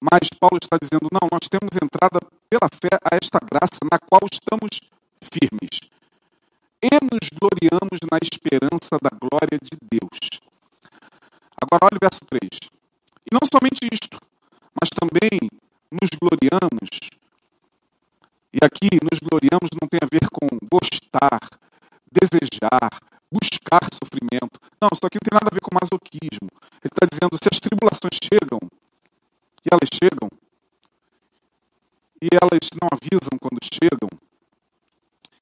Mas 0.00 0.28
Paulo 0.40 0.58
está 0.60 0.76
dizendo: 0.80 1.08
não, 1.12 1.28
nós 1.30 1.48
temos 1.48 1.76
entrada 1.76 2.18
pela 2.48 2.68
fé 2.70 2.96
a 3.04 3.16
esta 3.16 3.38
graça 3.38 3.78
na 3.90 3.98
qual 3.98 4.22
estamos 4.30 4.80
firmes 5.20 5.80
e 6.82 6.88
nos 7.02 7.28
gloriamos 7.34 7.98
na 8.10 8.18
esperança 8.22 8.98
da 9.02 9.10
glória 9.10 9.58
de 9.60 9.76
Deus. 9.82 10.40
Agora, 11.60 11.86
olha 11.86 11.96
o 11.96 12.00
verso 12.00 12.20
3. 12.26 12.40
E 13.26 13.34
não 13.34 13.40
somente 13.52 13.88
isto, 13.92 14.20
mas 14.80 14.90
também 14.90 15.50
nos 15.90 16.10
gloriamos. 16.20 17.10
E 18.58 18.64
aqui, 18.66 18.90
nos 18.98 19.20
gloriamos 19.22 19.70
não 19.80 19.86
tem 19.88 20.00
a 20.02 20.10
ver 20.10 20.26
com 20.34 20.46
gostar, 20.66 21.38
desejar, 22.10 22.90
buscar 23.30 23.86
sofrimento. 23.94 24.58
Não, 24.82 24.90
isso 24.92 25.06
aqui 25.06 25.18
não 25.22 25.26
tem 25.30 25.34
nada 25.38 25.46
a 25.46 25.54
ver 25.54 25.62
com 25.62 25.70
masoquismo. 25.70 26.50
Ele 26.82 26.90
está 26.90 27.06
dizendo: 27.06 27.38
se 27.38 27.46
as 27.46 27.60
tribulações 27.60 28.18
chegam, 28.18 28.58
e 29.62 29.68
elas 29.70 29.90
chegam, 29.94 30.28
e 32.18 32.26
elas 32.34 32.66
não 32.74 32.88
avisam 32.90 33.38
quando 33.38 33.62
chegam, 33.62 34.10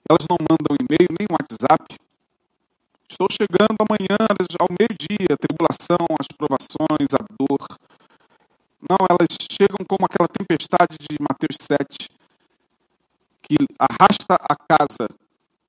elas 0.05 0.27
não 0.29 0.37
mandam 0.37 0.77
e-mail 0.77 1.09
nem 1.17 1.27
WhatsApp, 1.33 1.97
Estou 3.09 3.29
chegando 3.31 3.79
amanhã 3.79 4.19
ao 4.59 4.67
meio-dia, 4.69 5.31
a 5.31 5.39
tribulação, 5.39 6.05
as 6.19 6.27
provações, 6.37 7.09
a 7.15 7.23
dor. 7.39 7.63
Não, 8.83 8.99
elas 9.09 9.31
chegam 9.51 9.87
como 9.89 10.05
aquela 10.05 10.29
tempestade 10.29 10.99
de 10.99 11.17
Mateus 11.21 11.57
7, 11.63 12.11
que 13.49 13.57
arrasta 13.79 14.35
a 14.35 14.57
casa 14.57 15.09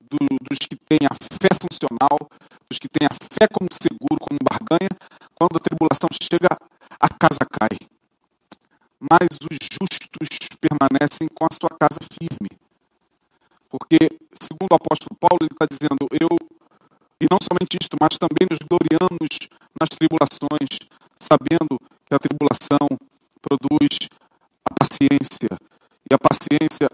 do, 0.01 0.17
dos 0.41 0.59
que 0.59 0.75
têm 0.75 0.99
a 1.05 1.13
fé 1.13 1.49
funcional, 1.61 2.17
dos 2.69 2.79
que 2.79 2.89
têm 2.89 3.07
a 3.07 3.13
fé 3.13 3.47
como 3.47 3.69
seguro, 3.71 4.19
como 4.19 4.39
barganha. 4.41 4.89
Quando 5.35 5.57
a 5.57 5.61
tribulação 5.61 6.09
chega, 6.11 6.49
a 6.99 7.09
casa 7.09 7.45
cai. 7.45 7.77
Mas 8.99 9.29
os 9.37 9.57
justos 9.61 10.49
permanecem 10.59 11.27
com 11.33 11.45
a 11.45 11.53
sua 11.53 11.69
casa 11.69 11.99
firme. 12.17 12.49
Porque, 13.69 13.97
segundo 14.41 14.71
o 14.71 14.75
apóstolo 14.75 15.15
Paulo, 15.19 15.39
ele 15.41 15.53
está 15.53 15.67
dizendo: 15.69 16.07
Eu 16.09 16.29
e 17.19 17.25
não 17.29 17.37
somente 17.41 17.77
isto, 17.81 17.97
mas 17.99 18.17
também 18.17 18.47
nos 18.49 18.59
gloriamos 18.61 19.49
nas 19.79 19.89
tribulações, 19.89 20.79
sabendo 21.19 21.77
que 22.05 22.13
a 22.13 22.19
tribulação 22.19 22.87
produz 23.41 24.09
a 24.65 24.73
paciência, 24.73 25.49
e 26.09 26.13
a 26.13 26.17
paciência 26.17 26.86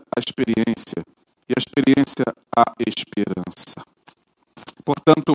Portanto, 4.83 5.33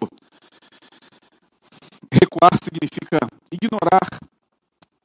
recuar 2.12 2.52
significa 2.62 3.18
ignorar, 3.50 4.06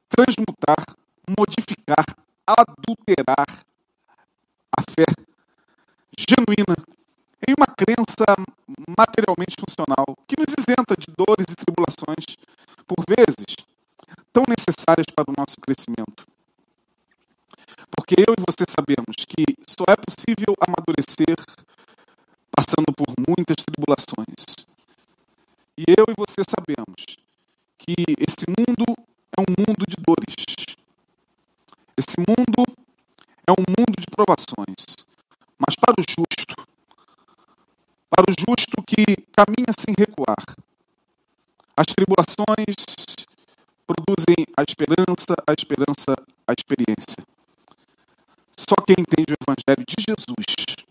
transmutar, 0.08 0.84
modificar, 1.28 2.04
adulterar 2.46 3.46
a 4.76 4.82
fé 4.82 5.06
genuína 6.16 6.76
em 7.46 7.54
uma 7.56 7.66
crença 7.66 8.24
materialmente 8.96 9.56
funcional 9.58 10.16
que 10.26 10.36
nos 10.38 10.54
isenta 10.58 10.94
de 10.96 11.06
dores 11.16 11.46
e 11.50 11.56
tribulações, 11.56 12.36
por 12.86 13.04
vezes, 13.06 13.56
tão 14.32 14.44
necessárias 14.48 15.06
para 15.14 15.30
o 15.30 15.34
nosso 15.36 15.56
crescimento. 15.60 16.26
Porque 17.90 18.14
eu 18.18 18.34
e 18.34 18.44
você 18.44 18.64
sabemos 18.68 19.16
que 19.26 19.44
só 19.68 19.84
é 19.88 19.96
possível 19.96 20.54
amadurecer 20.60 21.36
passando 22.54 22.86
por 22.96 23.12
muitas 23.18 23.56
tribulações. 23.66 24.54
E 25.76 25.82
eu 25.88 26.06
e 26.08 26.14
você 26.16 26.40
sabemos 26.46 27.18
que 27.76 27.94
esse 28.22 28.46
mundo 28.46 28.94
é 29.36 29.40
um 29.40 29.50
mundo 29.58 29.84
de 29.88 29.96
dores. 29.98 30.44
Esse 31.96 32.16
mundo 32.18 32.62
é 33.46 33.52
um 33.52 33.64
mundo 33.68 33.96
de 33.98 34.06
provações. 34.06 34.94
Mas 35.58 35.74
para 35.74 35.94
o 35.98 36.04
justo, 36.08 36.54
para 38.08 38.30
o 38.30 38.34
justo 38.38 38.82
que 38.86 39.04
caminha 39.32 39.74
sem 39.76 39.94
recuar. 39.98 40.44
As 41.76 41.86
tribulações 41.86 42.76
produzem 43.84 44.46
a 44.56 44.62
esperança, 44.62 45.34
a 45.46 45.52
esperança, 45.52 46.14
a 46.46 46.52
experiência. 46.52 47.18
Só 48.56 48.76
quem 48.86 48.94
entende 48.98 49.34
o 49.34 49.38
Evangelho 49.42 49.84
de 49.84 49.96
Jesus 50.08 50.84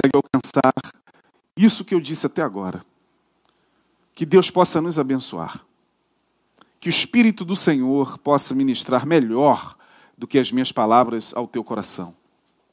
consegue 0.00 0.16
alcançar 0.16 0.72
isso 1.56 1.84
que 1.84 1.94
eu 1.94 2.00
disse 2.00 2.26
até 2.26 2.42
agora. 2.42 2.84
Que 4.14 4.24
Deus 4.24 4.50
possa 4.50 4.80
nos 4.80 4.98
abençoar. 4.98 5.64
Que 6.78 6.88
o 6.88 6.90
Espírito 6.90 7.44
do 7.44 7.54
Senhor 7.54 8.18
possa 8.18 8.54
ministrar 8.54 9.06
melhor 9.06 9.76
do 10.16 10.26
que 10.26 10.38
as 10.38 10.50
minhas 10.50 10.72
palavras 10.72 11.34
ao 11.34 11.46
teu 11.46 11.62
coração. 11.62 12.14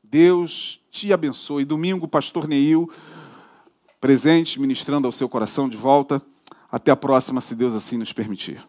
Deus 0.03 0.79
te 0.89 1.11
abençoe. 1.11 1.65
Domingo, 1.65 2.07
Pastor 2.07 2.47
Neil 2.47 2.89
presente, 3.99 4.59
ministrando 4.59 5.07
ao 5.07 5.11
seu 5.11 5.27
coração 5.27 5.67
de 5.67 5.75
volta. 5.75 6.21
Até 6.71 6.91
a 6.91 6.95
próxima, 6.95 7.41
se 7.41 7.55
Deus 7.55 7.73
assim 7.73 7.97
nos 7.97 8.13
permitir. 8.13 8.63